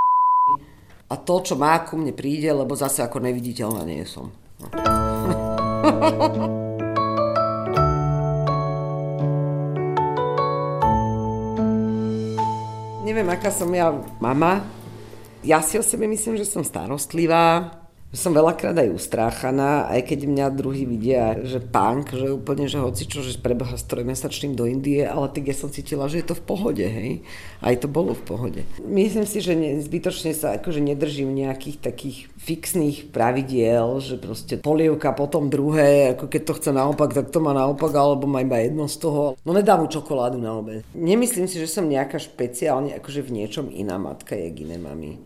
a 1.10 1.18
to, 1.18 1.42
čo 1.42 1.58
má 1.58 1.74
ku 1.82 1.98
mne 1.98 2.14
príde, 2.14 2.46
lebo 2.54 2.78
zase 2.78 3.02
ako 3.02 3.18
neviditeľná 3.18 3.82
nie 3.82 4.06
som. 4.06 4.30
No. 4.62 4.70
Neviem, 13.10 13.26
aká 13.26 13.50
som 13.50 13.74
ja 13.74 13.90
mama. 14.22 14.62
Ja 15.42 15.58
si 15.66 15.74
o 15.76 15.84
sebe 15.84 16.06
myslím, 16.06 16.38
že 16.38 16.46
som 16.46 16.62
starostlivá, 16.62 17.83
som 18.14 18.30
veľakrát 18.30 18.78
aj 18.78 18.94
ustráchaná, 18.94 19.90
aj 19.90 20.06
keď 20.06 20.30
mňa 20.30 20.46
druhý 20.54 20.86
vidia, 20.86 21.34
že 21.42 21.58
punk, 21.58 22.14
že 22.14 22.30
úplne, 22.30 22.70
že 22.70 22.78
hoci 22.78 23.10
čo, 23.10 23.20
že 23.20 23.36
prebeha 23.36 23.74
s 23.74 23.84
trojmesačným 23.84 24.54
do 24.54 24.64
Indie, 24.64 25.02
ale 25.02 25.28
tak 25.34 25.50
ja 25.50 25.54
som 25.58 25.68
cítila, 25.68 26.06
že 26.06 26.22
je 26.22 26.30
to 26.30 26.38
v 26.38 26.46
pohode, 26.46 26.86
hej. 26.86 27.26
Aj 27.58 27.74
to 27.74 27.90
bolo 27.90 28.14
v 28.14 28.22
pohode. 28.22 28.60
Myslím 28.86 29.26
si, 29.26 29.42
že 29.42 29.58
ne, 29.58 29.82
zbytočne 29.82 30.30
sa 30.30 30.54
akože 30.56 30.78
nedržím 30.78 31.34
nejakých 31.34 31.82
takých 31.82 32.30
fixných 32.38 33.10
pravidiel, 33.10 33.98
že 33.98 34.14
proste 34.16 34.62
polievka, 34.62 35.10
potom 35.10 35.50
druhé, 35.50 36.14
ako 36.14 36.30
keď 36.30 36.42
to 36.46 36.56
chce 36.56 36.70
naopak, 36.70 37.10
tak 37.10 37.34
to 37.34 37.42
má 37.42 37.50
naopak, 37.50 37.90
alebo 37.90 38.30
má 38.30 38.46
iba 38.46 38.62
jedno 38.62 38.86
z 38.86 38.96
toho. 39.02 39.34
No 39.42 39.50
nedám 39.50 39.82
mu 39.82 39.90
čokoládu 39.90 40.38
na 40.38 40.54
obed. 40.54 40.86
Nemyslím 40.94 41.50
si, 41.50 41.58
že 41.58 41.66
som 41.66 41.90
nejaká 41.90 42.22
špeciálne 42.22 42.94
akože 43.02 43.26
v 43.26 43.42
niečom 43.42 43.66
iná 43.74 43.98
matka, 43.98 44.38
jak 44.38 44.54
iné 44.62 44.78
mami. 44.78 45.18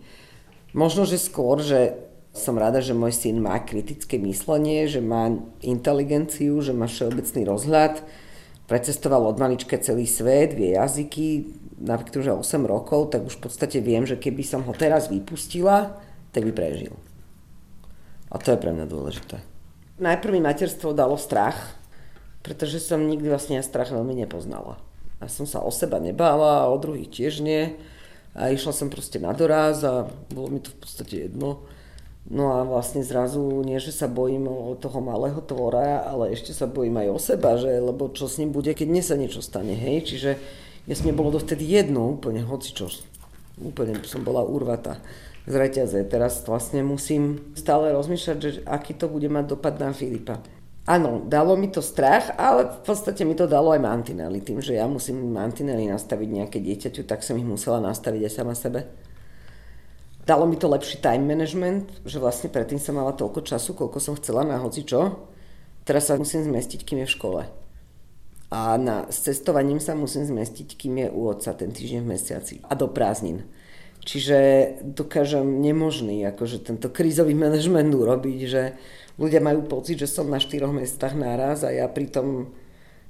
Možno, 0.73 1.05
že 1.05 1.21
skôr, 1.21 1.61
že 1.61 2.08
som 2.33 2.55
rada, 2.55 2.79
že 2.79 2.95
môj 2.95 3.13
syn 3.15 3.43
má 3.43 3.59
kritické 3.63 4.21
myslenie, 4.21 4.87
že 4.87 5.03
má 5.03 5.33
inteligenciu, 5.65 6.61
že 6.63 6.77
má 6.77 6.87
všeobecný 6.87 7.43
rozhľad. 7.49 7.95
Precestoval 8.69 9.25
od 9.27 9.41
malička 9.41 9.81
celý 9.81 10.05
svet, 10.05 10.53
vie 10.53 10.77
jazyky, 10.77 11.49
napríklad 11.81 12.21
už 12.21 12.29
8 12.45 12.69
rokov, 12.69 13.15
tak 13.15 13.25
už 13.25 13.41
v 13.41 13.43
podstate 13.49 13.79
viem, 13.81 14.05
že 14.05 14.21
keby 14.21 14.45
som 14.45 14.61
ho 14.67 14.75
teraz 14.77 15.09
vypustila, 15.09 15.99
tak 16.31 16.45
by 16.45 16.53
prežil. 16.53 16.95
A 18.29 18.37
to 18.37 18.53
je 18.53 18.61
pre 18.61 18.77
mňa 18.77 18.87
dôležité. 18.87 19.41
Najprv 19.99 20.37
mi 20.37 20.43
materstvo 20.45 20.93
dalo 20.93 21.17
strach, 21.17 21.57
pretože 22.45 22.79
som 22.79 23.03
nikdy 23.03 23.27
vlastne 23.27 23.59
strach 23.65 23.91
veľmi 23.91 24.15
nepoznala. 24.15 24.79
Ja 25.19 25.27
som 25.27 25.49
sa 25.49 25.59
o 25.65 25.73
seba 25.75 25.99
nebála, 25.99 26.71
o 26.71 26.79
druhých 26.79 27.11
tiež 27.11 27.43
nie. 27.43 27.75
A 28.39 28.55
išla 28.55 28.71
som 28.71 28.93
proste 28.93 29.19
na 29.19 29.35
doraz 29.35 29.83
a 29.83 30.07
bolo 30.31 30.55
mi 30.55 30.61
to 30.63 30.71
v 30.71 30.79
podstate 30.79 31.15
jedno. 31.27 31.67
No 32.29 32.61
a 32.61 32.65
vlastne 32.69 33.01
zrazu 33.01 33.41
nie, 33.65 33.81
že 33.81 33.89
sa 33.89 34.05
bojím 34.05 34.53
o 34.53 34.77
toho 34.77 35.01
malého 35.01 35.41
tvora, 35.41 36.05
ale 36.05 36.37
ešte 36.37 36.53
sa 36.53 36.69
bojím 36.69 37.01
aj 37.01 37.09
o 37.09 37.19
seba, 37.19 37.57
že, 37.57 37.73
lebo 37.81 38.13
čo 38.13 38.29
s 38.29 38.37
ním 38.37 38.53
bude, 38.53 38.77
keď 38.77 38.85
mne 38.85 39.03
sa 39.03 39.17
niečo 39.17 39.41
stane, 39.41 39.73
hej. 39.73 40.05
Čiže 40.05 40.31
ja 40.85 40.95
bolo 41.17 41.33
dovtedy 41.33 41.65
jedno 41.65 42.05
úplne, 42.05 42.45
hoci 42.45 42.77
čo. 42.77 42.93
Úplne 43.57 44.05
som 44.05 44.29
bola 44.29 44.45
urvata 44.45 45.01
z 45.49 45.55
reťaze. 45.57 46.05
Teraz 46.05 46.45
vlastne 46.45 46.85
musím 46.85 47.41
stále 47.57 47.97
rozmýšľať, 47.97 48.37
že 48.37 48.61
aký 48.69 48.93
to 48.93 49.09
bude 49.09 49.27
mať 49.33 49.57
dopad 49.57 49.81
na 49.81 49.97
Filipa. 49.97 50.45
Áno, 50.89 51.25
dalo 51.25 51.57
mi 51.57 51.69
to 51.69 51.85
strach, 51.85 52.33
ale 52.41 52.65
v 52.65 52.81
podstate 52.81 53.25
mi 53.25 53.37
to 53.37 53.45
dalo 53.45 53.73
aj 53.73 53.81
mantinely. 53.81 54.41
Tým, 54.41 54.61
že 54.61 54.77
ja 54.77 54.89
musím 54.89 55.33
mantinely 55.33 55.89
nastaviť 55.89 56.29
nejaké 56.29 56.59
dieťaťu, 56.61 57.05
tak 57.05 57.25
som 57.25 57.37
ich 57.37 57.45
musela 57.45 57.81
nastaviť 57.81 58.25
aj 58.25 58.33
sama 58.33 58.53
sebe. 58.57 58.89
Dalo 60.29 60.45
mi 60.45 60.61
to 60.61 60.69
lepší 60.69 61.01
time 61.01 61.25
management, 61.25 62.05
že 62.05 62.21
vlastne 62.21 62.53
predtým 62.53 62.77
som 62.77 63.01
mala 63.01 63.17
toľko 63.17 63.49
času, 63.49 63.73
koľko 63.73 63.97
som 63.97 64.13
chcela 64.21 64.45
na 64.45 64.61
hoci 64.61 64.85
čo. 64.85 65.25
Teraz 65.89 66.13
sa 66.13 66.21
musím 66.21 66.45
zmestiť, 66.45 66.85
kým 66.85 67.01
je 67.01 67.09
v 67.09 67.15
škole. 67.17 67.43
A 68.53 68.61
na, 68.77 69.09
s 69.09 69.25
cestovaním 69.25 69.81
sa 69.81 69.97
musím 69.97 70.29
zmestiť, 70.29 70.77
kým 70.77 71.01
je 71.01 71.09
u 71.09 71.33
otca 71.33 71.57
ten 71.57 71.73
týždeň 71.73 72.05
v 72.05 72.11
mesiaci. 72.13 72.55
A 72.69 72.77
do 72.77 72.93
prázdnin. 72.93 73.49
Čiže 74.05 74.37
dokážem 74.85 75.65
nemožný, 75.65 76.29
akože 76.29 76.61
tento 76.61 76.93
krízový 76.93 77.33
manažment 77.33 77.89
urobiť, 77.89 78.39
že 78.45 78.77
ľudia 79.17 79.41
majú 79.41 79.65
pocit, 79.65 79.97
že 79.97 80.13
som 80.13 80.29
na 80.29 80.37
štyroch 80.37 80.77
mestách 80.77 81.17
naraz 81.17 81.65
a 81.65 81.73
ja 81.73 81.89
pritom 81.89 82.53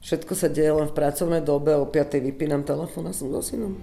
všetko 0.06 0.32
sa 0.38 0.46
deje 0.46 0.70
len 0.70 0.86
v 0.86 0.94
pracovnej 0.94 1.42
dobe, 1.42 1.74
o 1.74 1.82
5. 1.82 2.14
vypínam 2.22 2.62
telefón 2.62 3.10
a 3.10 3.12
som 3.14 3.26
so 3.34 3.42
synom. 3.42 3.74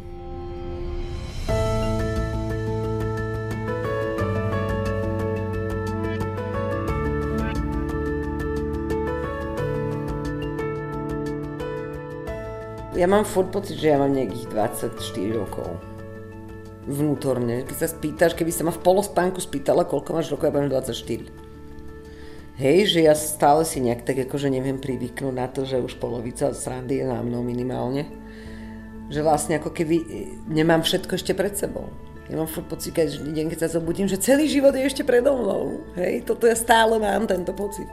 Ja 12.96 13.12
mám 13.12 13.28
furt 13.28 13.52
pocit, 13.52 13.76
že 13.76 13.92
ja 13.92 14.00
mám 14.00 14.16
nejakých 14.16 14.48
24 14.56 14.96
rokov. 15.36 15.68
Vnútorne. 16.88 17.68
Keď 17.68 17.76
sa 17.76 17.92
spýtaš, 17.92 18.40
keby 18.40 18.56
sa 18.56 18.64
ma 18.64 18.72
v 18.72 18.80
polospánku 18.80 19.44
spýtala, 19.44 19.84
koľko 19.84 20.16
máš 20.16 20.32
rokov, 20.32 20.48
ja 20.48 20.56
mám 20.56 20.72
24. 20.72 21.28
Hej, 22.56 22.96
že 22.96 23.04
ja 23.04 23.12
stále 23.12 23.68
si 23.68 23.84
nejak 23.84 24.08
tak 24.08 24.16
akože 24.24 24.48
neviem 24.48 24.80
privyknúť 24.80 25.36
na 25.36 25.52
to, 25.52 25.68
že 25.68 25.84
už 25.84 26.00
polovica 26.00 26.56
srandy 26.56 27.04
je 27.04 27.06
na 27.12 27.20
mnou 27.20 27.44
minimálne. 27.44 28.08
Že 29.12 29.28
vlastne 29.28 29.60
ako 29.60 29.76
keby 29.76 29.96
nemám 30.48 30.80
všetko 30.80 31.20
ešte 31.20 31.36
pred 31.36 31.52
sebou. 31.52 31.92
Ja 32.32 32.40
mám 32.40 32.48
furt 32.48 32.72
pocit, 32.72 32.96
keď 32.96 33.12
deň, 33.28 33.52
keď 33.52 33.60
sa 33.68 33.76
zobudím, 33.76 34.08
že 34.08 34.24
celý 34.24 34.48
život 34.48 34.72
je 34.72 34.88
ešte 34.88 35.04
predo 35.04 35.36
mnou. 35.36 35.84
Hej, 36.00 36.24
toto 36.24 36.48
ja 36.48 36.56
stále 36.56 36.96
mám 36.96 37.28
tento 37.28 37.52
pocit. 37.52 37.92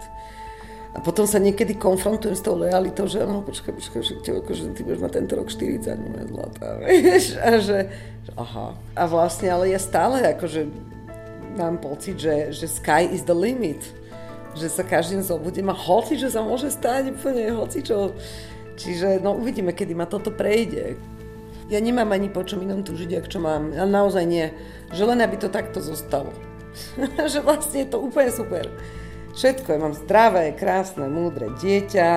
A 0.93 1.01
potom 1.01 1.25
sa 1.25 1.41
niekedy 1.41 1.81
konfrontujem 1.81 2.37
s 2.37 2.45
tou 2.45 2.61
realitou, 2.61 3.09
že 3.09 3.25
no 3.25 3.41
počkaj, 3.41 3.73
počkaj, 3.73 4.01
že, 4.05 4.15
akože 4.21 4.77
ty 4.77 4.85
budeš 4.85 5.01
mať 5.01 5.13
tento 5.17 5.33
rok 5.41 5.49
40, 5.49 5.89
moja 5.89 6.27
zlatá, 6.29 6.69
vieš, 6.85 7.41
a 7.41 7.49
že, 7.57 7.79
že 8.29 8.33
aha. 8.37 8.77
A 8.93 9.03
vlastne, 9.09 9.49
ale 9.49 9.73
ja 9.73 9.81
stále 9.81 10.21
akože 10.37 10.69
mám 11.57 11.81
pocit, 11.81 12.21
že, 12.21 12.53
že 12.53 12.69
sky 12.69 13.09
is 13.09 13.25
the 13.25 13.37
limit. 13.37 13.81
Že 14.53 14.69
sa 14.69 14.85
každým 14.85 15.25
zobudím 15.25 15.73
a 15.73 15.77
hoci, 15.77 16.21
že 16.21 16.29
sa 16.29 16.45
môže 16.45 16.69
stať 16.69 17.17
úplne 17.17 17.57
hoci 17.57 17.81
čo. 17.81 18.13
Čiže 18.77 19.25
no 19.25 19.37
uvidíme, 19.37 19.73
kedy 19.73 19.97
ma 19.97 20.05
toto 20.05 20.29
prejde. 20.29 21.01
Ja 21.73 21.81
nemám 21.81 22.13
ani 22.13 22.29
po 22.29 22.45
čom 22.45 22.61
inom 22.61 22.85
túžiť, 22.85 23.17
ak 23.17 23.33
čo 23.33 23.41
mám. 23.41 23.73
Ale 23.73 23.89
naozaj 23.89 24.25
nie. 24.29 24.53
Že 24.93 25.17
len 25.17 25.25
aby 25.25 25.41
to 25.41 25.49
takto 25.49 25.81
zostalo. 25.81 26.37
že 27.33 27.41
vlastne 27.41 27.85
je 27.85 27.89
to 27.89 27.99
úplne 28.01 28.29
super. 28.29 28.69
Všetko, 29.33 29.69
ja 29.73 29.79
mám 29.81 29.97
zdravé, 29.97 30.53
krásne, 30.53 31.09
múdre 31.09 31.49
dieťa, 31.57 32.11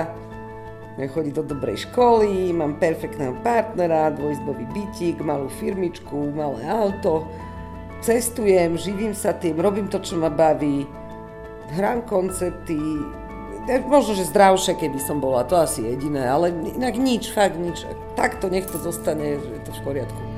chodí 1.16 1.32
do 1.32 1.48
dobrej 1.48 1.88
školy, 1.88 2.52
mám 2.52 2.76
perfektného 2.76 3.40
partnera, 3.40 4.12
dvojizbový 4.12 4.68
bytík, 4.76 5.24
malú 5.24 5.48
firmičku, 5.48 6.36
malé 6.36 6.68
auto, 6.68 7.24
cestujem, 8.04 8.76
živím 8.76 9.16
sa 9.16 9.32
tým, 9.32 9.64
robím 9.64 9.88
to, 9.88 10.04
čo 10.04 10.20
ma 10.20 10.28
baví, 10.28 10.84
hrám 11.72 12.04
koncerty, 12.04 12.76
možno, 13.88 14.12
že 14.12 14.28
zdravšie, 14.28 14.76
keby 14.76 15.00
som 15.00 15.24
bola, 15.24 15.48
to 15.48 15.56
asi 15.56 15.88
jediné, 15.88 16.28
ale 16.28 16.52
inak 16.52 17.00
nič, 17.00 17.32
fakt 17.32 17.56
nič. 17.56 17.88
Takto 18.20 18.52
nech 18.52 18.68
to 18.68 18.76
zostane, 18.76 19.40
je 19.40 19.60
to 19.64 19.72
v 19.72 19.82
poriadku. 19.88 20.35